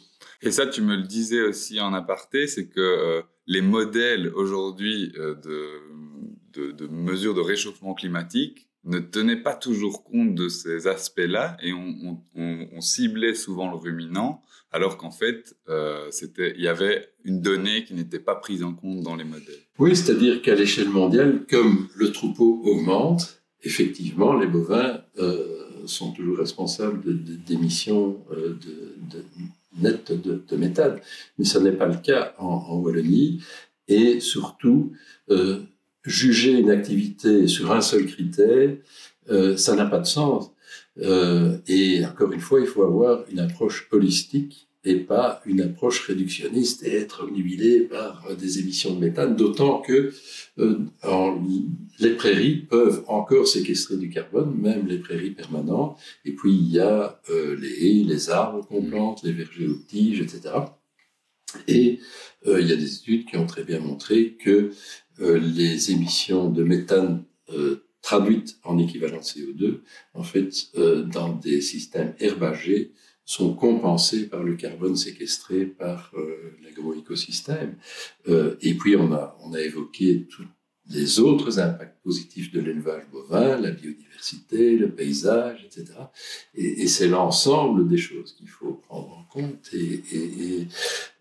Et 0.42 0.50
ça, 0.50 0.66
tu 0.66 0.82
me 0.82 0.96
le 0.96 1.02
disais 1.02 1.42
aussi 1.42 1.80
en 1.80 1.92
aparté, 1.94 2.46
c'est 2.46 2.66
que 2.66 2.80
euh, 2.80 3.22
les 3.46 3.60
modèles 3.60 4.28
aujourd'hui 4.34 5.12
euh, 5.16 5.34
de, 6.52 6.72
de, 6.72 6.86
mesures 6.86 7.34
de 7.34 7.40
réchauffement 7.40 7.94
climatique 7.94 8.68
ne 8.84 8.98
tenaient 8.98 9.42
pas 9.42 9.54
toujours 9.54 10.04
compte 10.04 10.34
de 10.34 10.48
ces 10.48 10.86
aspects-là 10.86 11.56
et 11.62 11.72
on, 11.72 12.20
on, 12.34 12.80
ciblait 12.82 13.34
souvent 13.34 13.70
le 13.70 13.76
ruminant, 13.76 14.42
alors 14.70 14.98
qu'en 14.98 15.10
fait, 15.10 15.56
il 15.68 16.60
y 16.60 16.68
avait 16.68 17.08
une 17.24 17.40
donnée 17.40 17.84
qui 17.84 17.94
n'était 17.94 18.18
pas 18.18 18.34
prise 18.34 18.62
en 18.62 18.74
compte 18.74 19.00
dans 19.00 19.16
les 19.16 19.24
modèles. 19.24 19.62
Oui, 19.78 19.96
c'est-à-dire 19.96 20.42
qu'à 20.42 20.54
l'échelle 20.54 20.90
mondiale, 20.90 21.46
comme 21.48 21.88
le 21.96 22.12
troupeau 22.12 22.60
augmente, 22.64 23.42
effectivement, 23.62 24.38
les 24.38 24.46
bovins 24.46 25.00
sont 25.86 26.12
toujours 26.12 26.38
responsables 26.38 27.02
d'émissions 27.44 28.18
de, 28.30 29.24
nettes 29.80 30.12
de, 30.12 30.56
méthane. 30.56 31.00
Mais 31.38 31.44
ce 31.44 31.58
n'est 31.58 31.72
pas 31.72 31.86
le 31.86 31.96
cas 31.96 32.34
en, 32.38 32.76
Wallonie. 32.78 33.42
Et 33.88 34.20
surtout, 34.20 34.92
euh, 35.30 35.60
juger 36.04 36.52
une 36.52 36.70
activité 36.70 37.46
sur 37.48 37.72
un 37.72 37.80
seul 37.80 38.06
critère, 38.06 38.76
euh, 39.30 39.56
ça 39.56 39.74
n'a 39.74 39.86
pas 39.86 39.98
de 39.98 40.06
sens. 40.06 40.50
Euh, 40.98 41.58
et 41.66 42.04
encore 42.04 42.32
une 42.32 42.40
fois, 42.40 42.60
il 42.60 42.66
faut 42.66 42.82
avoir 42.82 43.24
une 43.30 43.40
approche 43.40 43.88
holistique 43.90 44.68
et 44.84 44.96
pas 44.96 45.40
une 45.46 45.62
approche 45.62 46.06
réductionniste 46.06 46.82
et 46.82 46.94
être 46.94 47.24
omnibilé 47.24 47.80
par 47.80 48.36
des 48.36 48.58
émissions 48.58 48.94
de 48.94 49.00
méthane, 49.00 49.34
d'autant 49.34 49.80
que 49.80 50.12
euh, 50.58 50.78
les 51.98 52.10
prairies 52.10 52.56
peuvent 52.56 53.04
encore 53.08 53.48
séquestrer 53.48 53.96
du 53.96 54.10
carbone, 54.10 54.54
même 54.60 54.86
les 54.86 54.98
prairies 54.98 55.30
permanentes, 55.30 55.98
et 56.24 56.32
puis 56.32 56.52
il 56.52 56.70
y 56.70 56.80
a 56.80 57.20
euh, 57.30 57.56
les 57.56 57.86
haies, 57.86 58.04
les 58.04 58.30
arbres 58.30 58.66
qu'on 58.66 58.82
plante, 58.82 59.22
les 59.22 59.32
vergers 59.32 59.68
aux 59.68 59.78
tiges, 59.88 60.20
etc. 60.20 60.54
Et 61.66 62.00
euh, 62.46 62.60
il 62.60 62.68
y 62.68 62.72
a 62.72 62.76
des 62.76 62.96
études 62.96 63.26
qui 63.26 63.36
ont 63.36 63.46
très 63.46 63.64
bien 63.64 63.80
montré 63.80 64.34
que 64.34 64.72
les 65.18 65.92
émissions 65.92 66.50
de 66.50 66.64
méthane 66.64 67.22
traduites 68.02 68.58
en 68.64 68.78
équivalent 68.78 69.20
CO2, 69.20 69.78
en 70.12 70.24
fait, 70.24 70.50
dans 70.74 71.34
des 71.34 71.60
systèmes 71.60 72.14
herbagés, 72.18 72.90
sont 73.24 73.54
compensés 73.54 74.28
par 74.28 74.42
le 74.42 74.54
carbone 74.54 74.96
séquestré 74.96 75.64
par 75.66 76.12
euh, 76.16 76.56
l'agroécosystème. 76.62 77.76
Euh, 78.28 78.56
et 78.60 78.74
puis 78.74 78.96
on 78.96 79.12
a, 79.12 79.36
on 79.42 79.52
a 79.54 79.60
évoqué 79.60 80.26
tous 80.30 80.44
les 80.90 81.18
autres 81.20 81.58
impacts 81.58 82.02
positifs 82.02 82.52
de 82.52 82.60
l'élevage 82.60 83.04
bovin, 83.10 83.58
la 83.58 83.70
biodiversité, 83.70 84.76
le 84.76 84.90
paysage, 84.90 85.64
etc. 85.64 85.94
Et, 86.54 86.86
c'est 86.86 87.08
l'ensemble 87.08 87.88
des 87.88 87.96
choses 87.96 88.34
qu'il 88.34 88.48
faut 88.48 88.74
prendre 88.86 89.16
en 89.16 89.24
compte. 89.24 89.70
Et, 89.72 90.66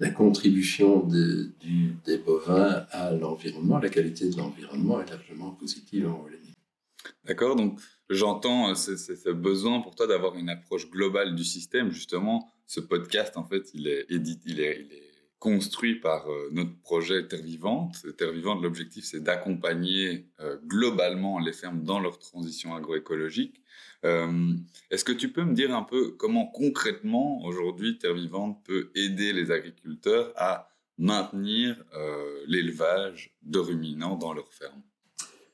la 0.02 0.10
contribution 0.10 1.08
des 1.08 2.18
bovins 2.18 2.86
à 2.92 3.12
l'environnement, 3.12 3.80
la 3.80 3.90
qualité 3.90 4.30
de 4.30 4.38
l'environnement 4.38 5.02
est 5.02 5.10
largement 5.10 5.52
positive 5.52 6.08
en. 6.10 6.26
D'accord, 7.26 7.56
donc 7.56 7.80
j'entends 8.10 8.72
euh, 8.72 8.76
ce, 8.76 9.30
besoin 9.30 9.82
pour 9.82 9.96
toi 9.96 10.08
d'avoir 10.08 10.36
une 10.36 10.50
approche 10.50 10.90
globale 10.90 11.36
du 11.36 11.44
système. 11.44 11.92
Justement, 11.92 12.52
ce 12.68 12.80
podcast, 12.80 13.38
en 13.38 13.44
fait, 13.46 13.70
il 13.74 13.88
est, 13.88 14.06
est, 14.10 14.40
il 14.46 14.60
est 14.60 14.88
construit 15.40 15.96
par 15.96 16.30
euh, 16.30 16.50
notre 16.52 16.78
projet 16.82 17.28
Terre 17.28 17.42
Vivante. 17.42 17.96
Terre 18.18 18.32
Vivante, 18.32 18.62
l'objectif, 18.62 19.06
c'est 19.06 19.22
d'accompagner 19.22 20.28
euh, 20.40 20.58
globalement 20.66 21.40
les 21.40 21.54
fermes 21.54 21.84
dans 21.84 22.00
leur 22.00 22.20
transition 22.20 22.76
agroécologique. 22.76 23.62
Est-ce 24.92 25.06
que 25.06 25.14
tu 25.14 25.32
peux 25.32 25.46
me 25.46 25.54
dire 25.54 25.74
un 25.74 25.84
peu 25.84 26.12
comment 26.12 26.46
concrètement, 26.48 27.42
aujourd'hui, 27.46 27.98
Terre 27.98 28.16
Vivante 28.16 28.62
peut 28.66 28.92
aider 28.96 29.32
les 29.32 29.50
agriculteurs 29.50 30.34
à 30.36 30.68
maintenir 30.98 31.82
l'élevage 32.46 33.34
de 33.44 33.60
ruminants 33.60 34.18
dans 34.18 34.34
leurs 34.34 34.52
fermes? 34.52 34.84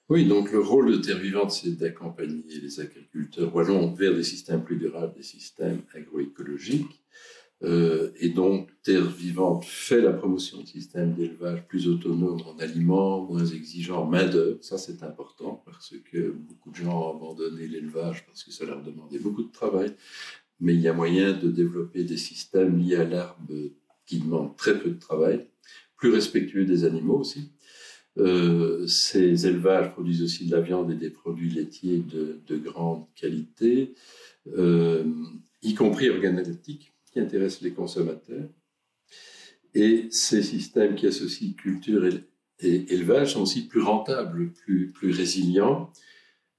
Oui, 0.09 0.25
donc 0.25 0.51
le 0.51 0.59
rôle 0.59 0.91
de 0.91 0.97
Terre 0.97 1.19
Vivante, 1.19 1.51
c'est 1.51 1.77
d'accompagner 1.77 2.59
les 2.61 2.79
agriculteurs 2.79 3.53
wallons 3.55 3.93
vers 3.93 4.15
des 4.15 4.23
systèmes 4.23 4.63
plus 4.63 4.77
durables, 4.77 5.13
des 5.15 5.23
systèmes 5.23 5.81
agroécologiques. 5.93 7.03
Euh, 7.61 8.11
et 8.19 8.29
donc, 8.29 8.69
Terre 8.83 9.09
Vivante 9.09 9.65
fait 9.65 10.01
la 10.01 10.13
promotion 10.13 10.61
de 10.61 10.67
systèmes 10.67 11.13
d'élevage 11.13 11.67
plus 11.67 11.87
autonomes 11.87 12.41
en 12.41 12.57
aliments, 12.57 13.25
moins 13.25 13.45
exigeants 13.45 14.03
en 14.03 14.05
main-d'œuvre. 14.05 14.57
Ça, 14.61 14.77
c'est 14.77 15.03
important 15.03 15.61
parce 15.65 15.93
que 16.11 16.31
beaucoup 16.31 16.71
de 16.71 16.75
gens 16.77 17.11
ont 17.11 17.15
abandonné 17.17 17.67
l'élevage 17.67 18.25
parce 18.25 18.43
que 18.43 18.51
ça 18.51 18.65
leur 18.65 18.81
demandait 18.81 19.19
beaucoup 19.19 19.43
de 19.43 19.51
travail. 19.51 19.93
Mais 20.61 20.73
il 20.73 20.81
y 20.81 20.87
a 20.87 20.93
moyen 20.93 21.33
de 21.33 21.49
développer 21.49 22.03
des 22.03 22.17
systèmes 22.17 22.77
liés 22.79 22.95
à 22.95 23.03
l'herbe 23.03 23.51
qui 24.05 24.19
demandent 24.19 24.55
très 24.55 24.79
peu 24.79 24.89
de 24.89 24.99
travail, 24.99 25.47
plus 25.97 26.11
respectueux 26.11 26.65
des 26.65 26.83
animaux 26.85 27.19
aussi. 27.19 27.51
Euh, 28.19 28.85
ces 28.87 29.47
élevages 29.47 29.91
produisent 29.93 30.23
aussi 30.23 30.45
de 30.45 30.51
la 30.51 30.61
viande 30.61 30.91
et 30.91 30.95
des 30.95 31.09
produits 31.09 31.49
laitiers 31.49 31.99
de, 31.99 32.39
de 32.47 32.57
grande 32.57 33.05
qualité, 33.15 33.93
euh, 34.57 35.03
y 35.61 35.73
compris 35.73 36.09
organoleptiques 36.09 36.93
qui 37.11 37.19
intéressent 37.19 37.61
les 37.61 37.71
consommateurs. 37.71 38.49
Et 39.73 40.07
ces 40.11 40.41
systèmes 40.41 40.95
qui 40.95 41.07
associent 41.07 41.53
culture 41.53 42.05
et, 42.05 42.23
élevage 42.61 43.33
sont 43.33 43.43
aussi 43.43 43.67
plus 43.67 43.81
rentables, 43.81 44.51
plus, 44.51 44.91
plus 44.91 45.11
résilients. 45.11 45.93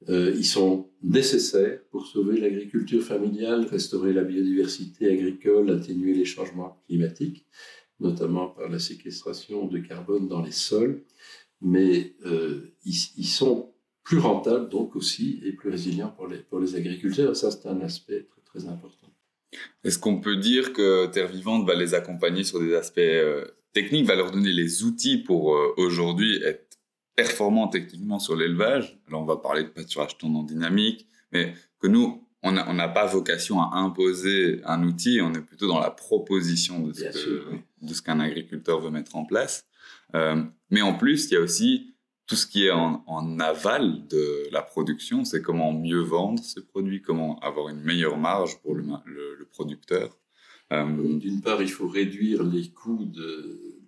Euh, 0.08 0.32
ils 0.34 0.46
sont 0.46 0.88
nécessaires 1.02 1.80
pour 1.90 2.06
sauver 2.06 2.40
l'agriculture 2.40 3.02
familiale, 3.02 3.66
restaurer 3.66 4.14
la 4.14 4.24
biodiversité 4.24 5.12
agricole, 5.12 5.70
atténuer 5.70 6.14
les 6.14 6.24
changements 6.24 6.82
climatiques, 6.86 7.44
notamment 7.98 8.48
par 8.48 8.70
la 8.70 8.78
séquestration 8.78 9.66
de 9.66 9.78
carbone 9.78 10.26
dans 10.26 10.40
les 10.40 10.52
sols. 10.52 11.02
Mais 11.62 12.14
euh, 12.24 12.74
ils, 12.84 12.96
ils, 13.16 13.26
sont 13.26 13.72
plus 14.02 14.18
rentables 14.18 14.68
donc 14.68 14.96
aussi 14.96 15.40
et 15.44 15.52
plus 15.52 15.70
résilients 15.70 16.10
pour 16.10 16.26
les, 16.26 16.38
pour 16.38 16.58
les 16.58 16.74
agriculteurs. 16.74 17.36
Ça, 17.36 17.50
c'est 17.50 17.68
un 17.68 17.80
aspect 17.80 18.26
très, 18.30 18.40
très 18.42 18.68
important. 18.68 19.08
Est-ce 19.84 19.98
qu'on 19.98 20.20
peut 20.20 20.36
dire 20.36 20.72
que 20.72 21.06
Terre 21.06 21.28
Vivante 21.28 21.66
va 21.66 21.74
les 21.74 21.94
accompagner 21.94 22.44
sur 22.44 22.60
des 22.60 22.74
aspects 22.74 22.98
euh, 22.98 23.44
techniques, 23.72 24.06
va 24.06 24.14
leur 24.14 24.30
donner 24.30 24.52
les 24.52 24.84
outils 24.84 25.18
pour 25.18 25.54
euh, 25.54 25.74
aujourd'hui 25.76 26.42
être 26.42 26.78
performants 27.16 27.68
techniquement 27.68 28.18
sur 28.18 28.36
l'élevage? 28.36 28.98
Alors 29.08 29.22
on 29.22 29.26
va 29.26 29.36
parler 29.36 29.64
de 29.64 29.68
pâturage 29.68 30.16
tendant 30.18 30.44
dynamique, 30.44 31.08
mais 31.32 31.54
que 31.80 31.88
nous, 31.88 32.26
on 32.42 32.52
n'a 32.52 32.88
pas 32.88 33.06
vocation 33.06 33.60
à 33.60 33.76
imposer 33.76 34.60
un 34.64 34.82
outil, 34.84 35.20
on 35.20 35.34
est 35.34 35.42
plutôt 35.42 35.66
dans 35.66 35.80
la 35.80 35.90
proposition 35.90 36.86
de 36.86 36.94
ce 36.94 37.44
qu'un 38.04 38.20
agriculteur 38.20 38.80
veut 38.80 38.90
mettre 38.90 39.16
en 39.16 39.24
place. 39.24 39.66
Euh, 40.14 40.42
mais 40.70 40.82
en 40.82 40.94
plus, 40.94 41.30
il 41.30 41.34
y 41.34 41.36
a 41.36 41.40
aussi 41.40 41.94
tout 42.26 42.36
ce 42.36 42.46
qui 42.46 42.66
est 42.66 42.70
en, 42.70 43.40
aval 43.40 44.06
de 44.06 44.48
la 44.52 44.62
production, 44.62 45.24
c'est 45.24 45.42
comment 45.42 45.72
mieux 45.72 45.98
vendre 45.98 46.40
ces 46.40 46.62
produits, 46.64 47.02
comment 47.02 47.40
avoir 47.40 47.68
une 47.70 47.80
meilleure 47.80 48.18
marge 48.18 48.60
pour 48.62 48.76
le, 48.76 48.84
producteur. 49.50 50.16
Euh, 50.72 51.18
d'une 51.18 51.40
part, 51.40 51.60
il 51.60 51.70
faut 51.70 51.88
réduire 51.88 52.44
les 52.44 52.70
coûts 52.70 53.10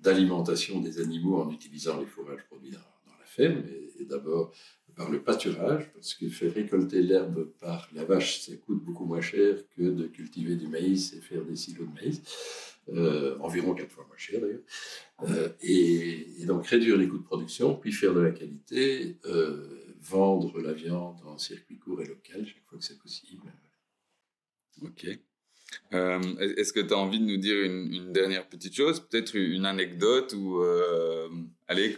d'alimentation 0.01 0.81
des 0.81 0.99
animaux 0.99 1.41
en 1.41 1.53
utilisant 1.53 2.01
les 2.01 2.07
fourrages 2.07 2.45
produits 2.51 2.73
dans, 2.73 2.79
la 3.17 3.25
ferme, 3.27 3.63
et, 4.01 4.05
d'abord 4.07 4.53
par 4.97 5.09
le 5.09 5.23
pâturage, 5.23 5.91
parce 5.95 6.15
que 6.15 6.29
faire 6.29 6.53
récolter 6.53 7.01
l'herbe 7.01 7.49
par 7.61 7.89
la 7.95 8.05
vache, 8.05 8.41
ça 8.41 8.57
coûte 8.57 8.83
beaucoup 8.83 9.05
moins 9.05 9.21
cher 9.21 9.55
que 9.77 9.83
de 9.83 10.09
cultiver 10.09 10.57
du 10.57 10.67
maïs 10.67 11.13
et 11.13 11.21
faire 11.21 11.45
des 11.45 11.55
silos 11.55 11.87
de 11.87 11.95
maïs. 11.95 12.21
Euh, 12.89 13.39
environ 13.39 13.75
quatre 13.75 13.93
fois 13.93 14.05
moins 14.09 14.17
cher 14.17 14.41
d'ailleurs, 14.41 14.61
euh, 15.29 15.49
et, 15.61 16.45
donc 16.47 16.67
réduire 16.67 16.97
les 16.97 17.07
coûts 17.07 17.19
de 17.19 17.23
production, 17.23 17.77
puis 17.77 17.93
faire 17.93 18.13
de 18.13 18.21
la 18.21 18.33
qualité, 18.33 19.19
euh, 19.25 19.95
vendre 20.01 20.61
la 20.61 20.73
viande 20.73 21.17
en 21.25 21.39
circuit 21.39 21.79
court 21.79 22.03
et 22.03 22.07
local 22.07 22.45
chaque 22.45 22.65
fois 22.67 22.79
que 22.79 22.85
c'est 22.85 22.99
possible. 22.99 23.53
Ok. 24.83 25.07
Est-ce 25.93 26.73
que 26.73 26.81
tu 26.81 26.93
as 26.93 26.99
envie 26.99 27.21
de 27.21 27.25
nous 27.25 27.37
dire 27.37 27.63
une, 27.63 28.13
dernière 28.13 28.49
petite 28.49 28.75
chose, 28.75 29.01
peut-être 29.01 29.37
une 29.37 29.65
anecdote 29.65 30.35
ou 30.35 30.61
allez, 31.69 31.97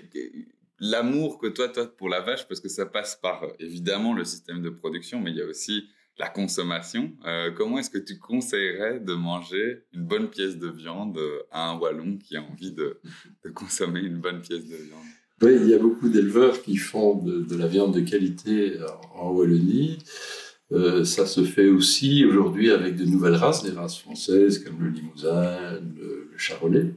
l'amour 0.81 1.39
que 1.39 1.47
toi, 1.47 1.69
toi 1.69 1.87
pour 1.87 2.11
la 2.11 2.21
vache, 2.21 2.47
parce 2.47 2.61
que 2.61 2.69
ça 2.69 2.85
passe 2.85 3.17
par 3.17 3.47
évidemment 3.59 4.13
le 4.13 4.25
système 4.25 4.63
de 4.63 4.71
production, 4.71 5.21
mais 5.21 5.31
il 5.31 5.39
y 5.39 5.43
a 5.43 5.47
aussi 5.47 5.89
la 6.19 6.29
consommation. 6.29 7.13
Euh, 7.27 7.51
comment 7.51 7.79
est-ce 7.79 7.91
que 7.91 7.99
tu 7.99 8.19
conseillerais 8.19 9.01
de 9.01 9.15
manger 9.15 9.85
une 9.93 10.05
bonne 10.05 10.29
pièce 10.29 10.59
de 10.59 10.69
viande 10.69 11.19
à 11.51 11.71
un 11.71 11.79
Wallon 11.79 12.19
qui 12.19 12.37
a 12.37 12.43
envie 12.43 12.73
de, 12.73 13.01
consommer 13.55 14.01
une 14.01 14.19
bonne 14.19 14.41
pièce 14.41 14.67
de 14.67 14.77
viande? 14.77 15.05
Il 15.43 15.69
y 15.69 15.75
a 15.75 15.79
beaucoup 15.79 16.09
d'éleveurs 16.09 16.63
qui 16.63 16.77
font 16.77 17.17
de, 17.17 17.57
la 17.57 17.67
viande 17.67 17.95
de 17.95 18.01
qualité 18.01 18.79
en 19.15 19.31
Wallonie. 19.31 19.99
Euh, 20.73 21.05
ça 21.05 21.27
se 21.27 21.45
fait 21.45 21.69
aussi 21.69 22.25
aujourd'hui 22.25 22.71
avec 22.71 22.97
de 22.97 23.05
nouvelles 23.05 23.35
races, 23.35 23.63
des 23.63 23.71
races 23.71 23.99
françaises 23.99 24.65
comme 24.65 24.83
le 24.83 24.91
Limousin, 24.91 25.81
le, 25.97 26.31
Charolais, 26.37 26.95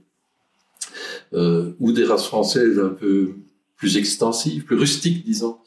euh, 1.34 1.74
ou 1.80 1.92
des 1.92 2.06
races 2.06 2.26
françaises 2.26 2.80
un 2.80 2.90
peu 2.90 3.36
plus 3.76 3.98
extensives, 3.98 4.64
plus 4.64 4.78
rustiques, 4.78 5.24
disons, 5.24 5.60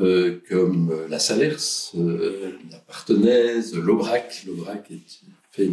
euh, 0.00 0.40
comme 0.48 0.90
euh, 0.92 1.08
la 1.08 1.18
Salers, 1.18 1.90
euh, 1.96 2.52
la 2.70 2.78
Partenaise, 2.78 3.74
l'Aubrac. 3.74 4.44
L'Aubrac 4.46 4.92
fait 5.50 5.70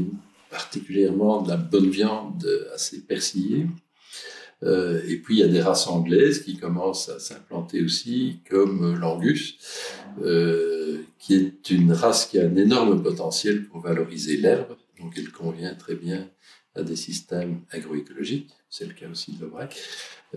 particulièrement 0.50 1.44
de 1.44 1.50
la 1.50 1.58
bonne 1.58 1.90
viande 1.90 2.48
assez 2.74 3.02
persillée. 3.02 3.68
et 4.64 5.18
puis 5.18 5.36
il 5.36 5.40
y 5.40 5.44
a 5.44 5.48
des 5.48 5.62
races 5.62 5.88
anglaises 5.88 6.44
qui 6.44 6.58
commencent 6.58 7.10
à 7.10 7.20
s'implanter 7.20 7.84
aussi, 7.84 8.40
comme 8.50 8.98
l'Angus, 8.98 9.58
qui 11.20 11.36
est 11.36 11.70
une 11.70 11.92
race 11.92 12.26
qui 12.26 12.40
a 12.40 12.46
un 12.46 12.56
énorme 12.56 13.04
potentiel 13.04 13.66
pour 13.66 13.82
valoriser 13.82 14.38
l'herbe, 14.38 14.76
donc 15.00 15.14
elle 15.18 15.32
convient 15.32 15.76
très 15.76 15.96
bien 15.96 16.30
à 16.76 16.84
des 16.84 16.96
systèmes 16.96 17.62
agroécologiques, 17.72 18.50
c'est 18.70 18.86
le 18.86 18.94
cas 18.94 19.08
aussi 19.10 19.32
de 19.34 19.42
l'Aubrac. 19.42 19.78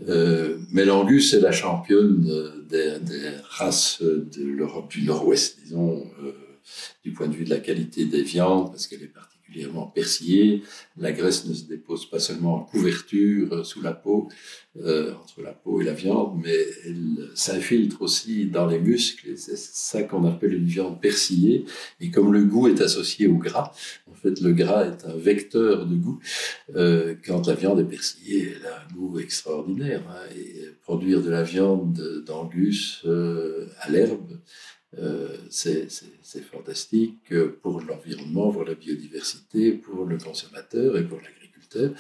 Euh, 0.09 0.59
mais 0.71 0.85
l'Angus 0.85 1.35
est 1.35 1.41
la 1.41 1.53
championne 1.53 2.65
des, 2.69 2.99
races 3.43 4.01
de 4.01 4.45
l'Europe 4.45 4.91
du 4.91 5.03
Nord-Ouest, 5.03 5.59
disons, 5.65 6.09
euh, 6.23 6.33
du 7.03 7.13
point 7.13 7.27
de 7.27 7.35
vue 7.35 7.45
de 7.45 7.51
la 7.51 7.59
qualité 7.59 8.05
des 8.05 8.23
viandes, 8.23 8.71
parce 8.71 8.87
qu'elle 8.87 9.03
est 9.03 9.13
particulièrement 9.49 9.87
persillée. 9.87 10.63
La 10.97 11.13
graisse 11.13 11.47
ne 11.47 11.55
se 11.55 11.65
dépose 11.65 12.09
pas 12.09 12.19
seulement 12.19 12.57
en 12.57 12.61
couverture 12.61 13.53
euh, 13.53 13.65
sous 13.65 13.81
la 13.81 13.93
peau, 13.93 14.29
euh, 14.77 15.15
entre 15.15 15.43
la 15.43 15.53
peau 15.53 15.81
et 15.81 15.85
la 15.85 15.95
viande, 15.95 16.41
mais 16.43 16.57
elle 16.85 17.31
s'infiltre 17.35 18.03
aussi 18.03 18.47
dans 18.47 18.67
les 18.67 18.79
muscles. 18.79 19.37
C'est 19.37 19.57
ça 19.57 20.03
qu'on 20.03 20.25
appelle 20.27 20.55
une 20.55 20.67
viande 20.67 21.01
persillée. 21.01 21.65
Et 22.01 22.11
comme 22.11 22.33
le 22.33 22.45
goût 22.45 22.69
est 22.69 22.81
associé 22.81 23.27
au 23.27 23.37
gras, 23.37 23.73
en 24.11 24.15
fait, 24.15 24.41
le 24.41 24.53
gras 24.53 24.87
est 24.87 25.05
un 25.07 25.17
vecteur 25.17 25.87
de 25.87 25.95
goût. 25.95 26.21
Euh, 26.75 27.15
quand 27.25 27.47
la 27.47 27.55
viande 27.55 27.81
est 27.81 27.85
persillée, 27.85 28.55
elle 28.57 28.67
a 28.67 28.85
un 28.85 28.95
goût 28.95 29.19
extraordinaire. 29.19 30.03
Hein. 30.09 30.35
et 30.37 30.69
produire 30.83 31.23
de 31.23 31.31
la 31.31 31.43
viande 31.43 32.23
d'angus 32.27 33.05
à 33.81 33.91
l'herbe, 33.91 34.39
euh, 34.97 35.37
c'est 35.51 35.89
fantastique 36.51 37.35
pour 37.63 37.81
l'environnement, 37.83 38.53
pour 38.53 38.65
la 38.65 38.75
biodiversité, 38.75 39.73
pour 39.73 40.07
le 40.07 40.17
consommateur 40.17 40.97
et 40.97 41.05
pour 41.05 41.19
l'agriculteur. 41.21 41.93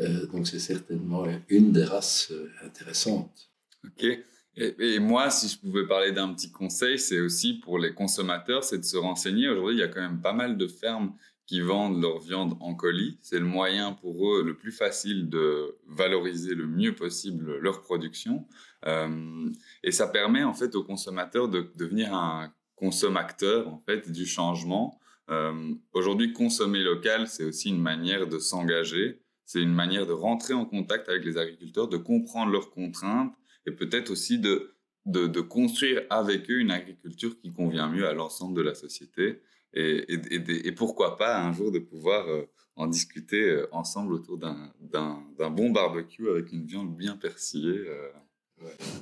Euh, 0.00 0.26
donc 0.26 0.46
c'est 0.46 0.58
certainement 0.58 1.26
une 1.48 1.72
des 1.72 1.84
races 1.84 2.30
euh, 2.30 2.50
intéressantes. 2.64 3.50
Ok. 3.84 4.06
Et, 4.54 4.98
moi, 4.98 5.30
si 5.30 5.48
je 5.48 5.58
pouvais 5.58 5.86
parler 5.86 6.12
d'un 6.12 6.34
petit 6.34 6.52
conseil, 6.52 6.98
c'est 6.98 7.20
aussi 7.20 7.54
pour 7.54 7.78
les 7.78 7.94
consommateurs, 7.94 8.62
c'est 8.62 8.76
de 8.76 8.84
se 8.84 8.98
renseigner. 8.98 9.48
Aujourd'hui, 9.48 9.76
il 9.76 9.80
y 9.80 9.82
a 9.82 9.88
quand 9.88 10.02
même 10.02 10.20
pas 10.20 10.34
mal 10.34 10.58
de 10.58 10.66
fermes 10.66 11.14
qui 11.52 11.60
vendent 11.60 12.00
leur 12.00 12.18
viande 12.18 12.56
en 12.60 12.74
colis. 12.74 13.18
C'est 13.20 13.38
le 13.38 13.44
moyen 13.44 13.92
pour 13.92 14.32
eux 14.32 14.42
le 14.42 14.56
plus 14.56 14.72
facile 14.72 15.28
de 15.28 15.76
valoriser 15.86 16.54
le 16.54 16.66
mieux 16.66 16.94
possible 16.94 17.58
leur 17.58 17.82
production. 17.82 18.46
Euh, 18.86 19.50
et 19.84 19.92
ça 19.92 20.08
permet 20.08 20.44
en 20.44 20.54
fait 20.54 20.74
aux 20.74 20.82
consommateurs 20.82 21.50
de, 21.50 21.70
devenir 21.76 22.14
un 22.14 22.50
consommateur 22.74 23.68
en 23.68 23.82
fait 23.84 24.10
du 24.10 24.24
changement. 24.24 24.98
Euh, 25.28 25.74
aujourd'hui, 25.92 26.32
consommer 26.32 26.82
local, 26.82 27.28
c'est 27.28 27.44
aussi 27.44 27.68
une 27.68 27.82
manière 27.82 28.26
de 28.26 28.38
s'engager. 28.38 29.20
C'est 29.44 29.60
une 29.60 29.74
manière 29.74 30.06
de 30.06 30.14
rentrer 30.14 30.54
en 30.54 30.64
contact 30.64 31.10
avec 31.10 31.22
les 31.22 31.36
agriculteurs, 31.36 31.86
de 31.86 31.98
comprendre 31.98 32.50
leurs 32.50 32.70
contraintes 32.70 33.34
et 33.66 33.72
peut-être 33.72 34.08
aussi 34.08 34.38
de, 34.38 34.74
de, 35.04 35.26
de, 35.26 35.40
construire 35.42 36.00
avec 36.08 36.50
eux 36.50 36.60
une 36.60 36.70
agriculture 36.70 37.38
qui 37.38 37.52
convient 37.52 37.90
mieux 37.90 38.08
à 38.08 38.14
l'ensemble 38.14 38.56
de 38.56 38.62
la 38.62 38.74
société 38.74 39.42
et, 39.74 40.04
et, 40.12 40.68
et, 40.68 40.72
pourquoi 40.72 41.16
pas 41.16 41.40
un 41.40 41.52
jour 41.52 41.72
de 41.72 41.78
pouvoir 41.78 42.28
euh, 42.28 42.42
en 42.76 42.86
discuter 42.86 43.64
ensemble 43.70 44.14
autour 44.14 44.38
d'un 44.38 45.50
bon 45.50 45.70
barbecue 45.70 46.28
avec 46.28 46.52
une 46.52 46.64
viande 46.64 46.96
bien 46.96 47.16
persillée. 47.16 47.84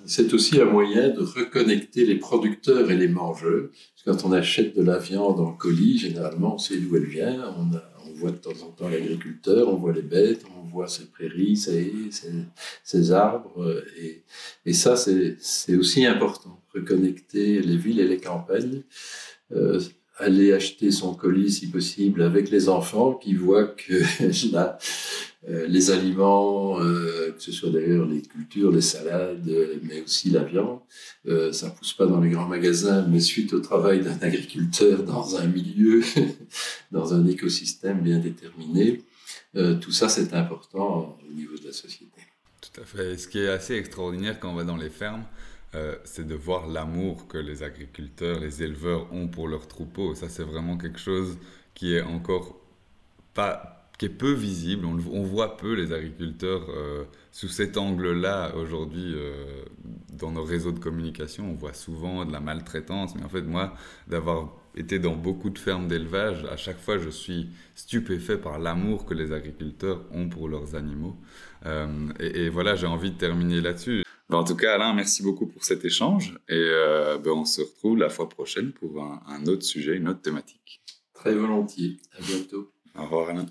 C'est 0.06 0.32
aussi 0.32 0.60
un 0.60 0.64
moyen 0.64 1.10
de 1.10 1.20
reconnecter 1.20 2.04
les 2.04 2.16
producteurs 2.16 2.90
et 2.90 2.96
les 2.96 3.08
mangeurs. 3.08 3.68
quand 4.04 4.24
on 4.24 4.32
achète 4.32 4.76
de 4.76 4.82
la 4.82 4.98
viande 4.98 5.38
en 5.38 5.52
colis, 5.52 5.98
généralement, 5.98 6.54
on 6.54 6.58
sait 6.58 6.78
d'où 6.78 6.96
elle 6.96 7.04
vient. 7.04 7.54
On, 7.58 7.70
voit 8.14 8.32
de 8.32 8.36
temps 8.36 8.66
en 8.66 8.70
temps 8.70 8.88
l'agriculteur, 8.88 9.68
on 9.68 9.76
voit 9.76 9.92
les 9.92 10.02
bêtes, 10.02 10.44
on 10.58 10.68
voit 10.68 10.88
ses 10.88 11.06
prairies, 11.06 11.56
ses, 11.56 13.12
arbres. 13.12 13.82
Et, 14.66 14.72
ça, 14.72 14.96
c'est 14.96 15.76
aussi 15.76 16.04
important. 16.04 16.60
Reconnecter 16.74 17.62
les 17.62 17.76
villes 17.76 18.00
et 18.00 18.08
les 18.08 18.18
campagnes. 18.18 18.82
Euh, 19.52 19.80
aller 20.18 20.52
acheter 20.52 20.90
son 20.90 21.14
colis, 21.14 21.52
si 21.52 21.70
possible, 21.70 22.22
avec 22.22 22.50
les 22.50 22.68
enfants 22.68 23.14
qui 23.14 23.34
voient 23.34 23.66
que 23.66 24.52
là, 24.52 24.78
euh, 25.48 25.66
les 25.66 25.90
aliments, 25.90 26.78
euh, 26.80 27.32
que 27.32 27.42
ce 27.42 27.52
soit 27.52 27.70
d'ailleurs 27.70 28.06
les 28.06 28.20
cultures, 28.20 28.70
les 28.70 28.82
salades, 28.82 29.50
mais 29.82 30.02
aussi 30.02 30.30
la 30.30 30.44
viande, 30.44 30.80
euh, 31.26 31.52
ça 31.52 31.70
pousse 31.70 31.92
pas 31.92 32.06
dans 32.06 32.20
les 32.20 32.30
grands 32.30 32.48
magasins, 32.48 33.06
mais 33.08 33.20
suite 33.20 33.52
au 33.52 33.60
travail 33.60 34.00
d'un 34.00 34.18
agriculteur 34.20 35.02
dans 35.02 35.36
un 35.36 35.46
milieu, 35.46 36.02
dans 36.92 37.14
un 37.14 37.26
écosystème 37.26 38.00
bien 38.00 38.18
déterminé, 38.18 39.02
euh, 39.56 39.76
tout 39.76 39.92
ça 39.92 40.08
c'est 40.08 40.32
important 40.34 41.18
au 41.28 41.32
niveau 41.32 41.56
de 41.56 41.66
la 41.66 41.72
société. 41.72 42.20
Tout 42.60 42.80
à 42.80 42.84
fait. 42.84 43.16
ce 43.16 43.26
qui 43.26 43.38
est 43.38 43.48
assez 43.48 43.74
extraordinaire 43.74 44.38
quand 44.38 44.50
on 44.50 44.54
va 44.54 44.64
dans 44.64 44.76
les 44.76 44.90
fermes, 44.90 45.24
c'est 46.04 46.26
de 46.26 46.34
voir 46.34 46.66
l'amour 46.66 47.28
que 47.28 47.38
les 47.38 47.62
agriculteurs, 47.62 48.40
les 48.40 48.62
éleveurs 48.62 49.12
ont 49.12 49.28
pour 49.28 49.48
leurs 49.48 49.68
troupeaux. 49.68 50.14
Ça, 50.14 50.28
c'est 50.28 50.42
vraiment 50.42 50.76
quelque 50.76 50.98
chose 50.98 51.38
qui 51.74 51.94
est 51.94 52.02
encore 52.02 52.56
pas 53.34 53.80
qui 54.00 54.06
est 54.06 54.08
peu 54.08 54.32
visible. 54.32 54.86
On, 54.86 55.22
voit 55.24 55.58
peu 55.58 55.74
les 55.74 55.92
agriculteurs 55.92 56.64
euh, 56.70 57.04
sous 57.32 57.48
cet 57.48 57.76
angle-là 57.76 58.56
aujourd'hui 58.56 59.12
euh, 59.14 59.62
dans 60.18 60.30
nos 60.30 60.42
réseaux 60.42 60.72
de 60.72 60.78
communication. 60.78 61.50
On 61.50 61.54
voit 61.54 61.74
souvent 61.74 62.24
de 62.24 62.32
la 62.32 62.40
maltraitance, 62.40 63.14
mais 63.14 63.22
en 63.22 63.28
fait, 63.28 63.42
moi, 63.42 63.74
d'avoir 64.08 64.54
été 64.74 64.98
dans 64.98 65.16
beaucoup 65.16 65.50
de 65.50 65.58
fermes 65.58 65.86
d'élevage, 65.86 66.46
à 66.50 66.56
chaque 66.56 66.78
fois, 66.78 66.96
je 66.96 67.10
suis 67.10 67.50
stupéfait 67.74 68.38
par 68.38 68.58
l'amour 68.58 69.04
que 69.04 69.12
les 69.12 69.32
agriculteurs 69.34 70.00
ont 70.12 70.30
pour 70.30 70.48
leurs 70.48 70.76
animaux. 70.76 71.18
Euh, 71.66 72.08
et, 72.20 72.48
voilà, 72.48 72.76
j'ai 72.76 72.86
envie 72.86 73.10
de 73.10 73.18
terminer 73.18 73.60
là-dessus. 73.60 74.02
Bah, 74.30 74.38
en 74.38 74.44
tout 74.44 74.54
cas, 74.54 74.74
Alain, 74.74 74.94
merci 74.94 75.24
beaucoup 75.24 75.48
pour 75.48 75.64
cet 75.64 75.84
échange 75.84 76.38
et 76.48 76.54
euh, 76.54 77.18
bah, 77.18 77.32
on 77.34 77.44
se 77.44 77.62
retrouve 77.62 77.98
la 77.98 78.08
fois 78.08 78.28
prochaine 78.28 78.70
pour 78.70 79.02
un, 79.02 79.44
autre 79.46 79.64
sujet, 79.64 79.96
une 79.96 80.08
autre 80.08 80.22
thématique. 80.22 80.80
Très 81.12 81.34
volontiers. 81.34 81.96
À 82.16 82.22
bientôt. 82.22 82.70
Au 82.96 83.02
revoir, 83.02 83.30
Alain. 83.30 83.46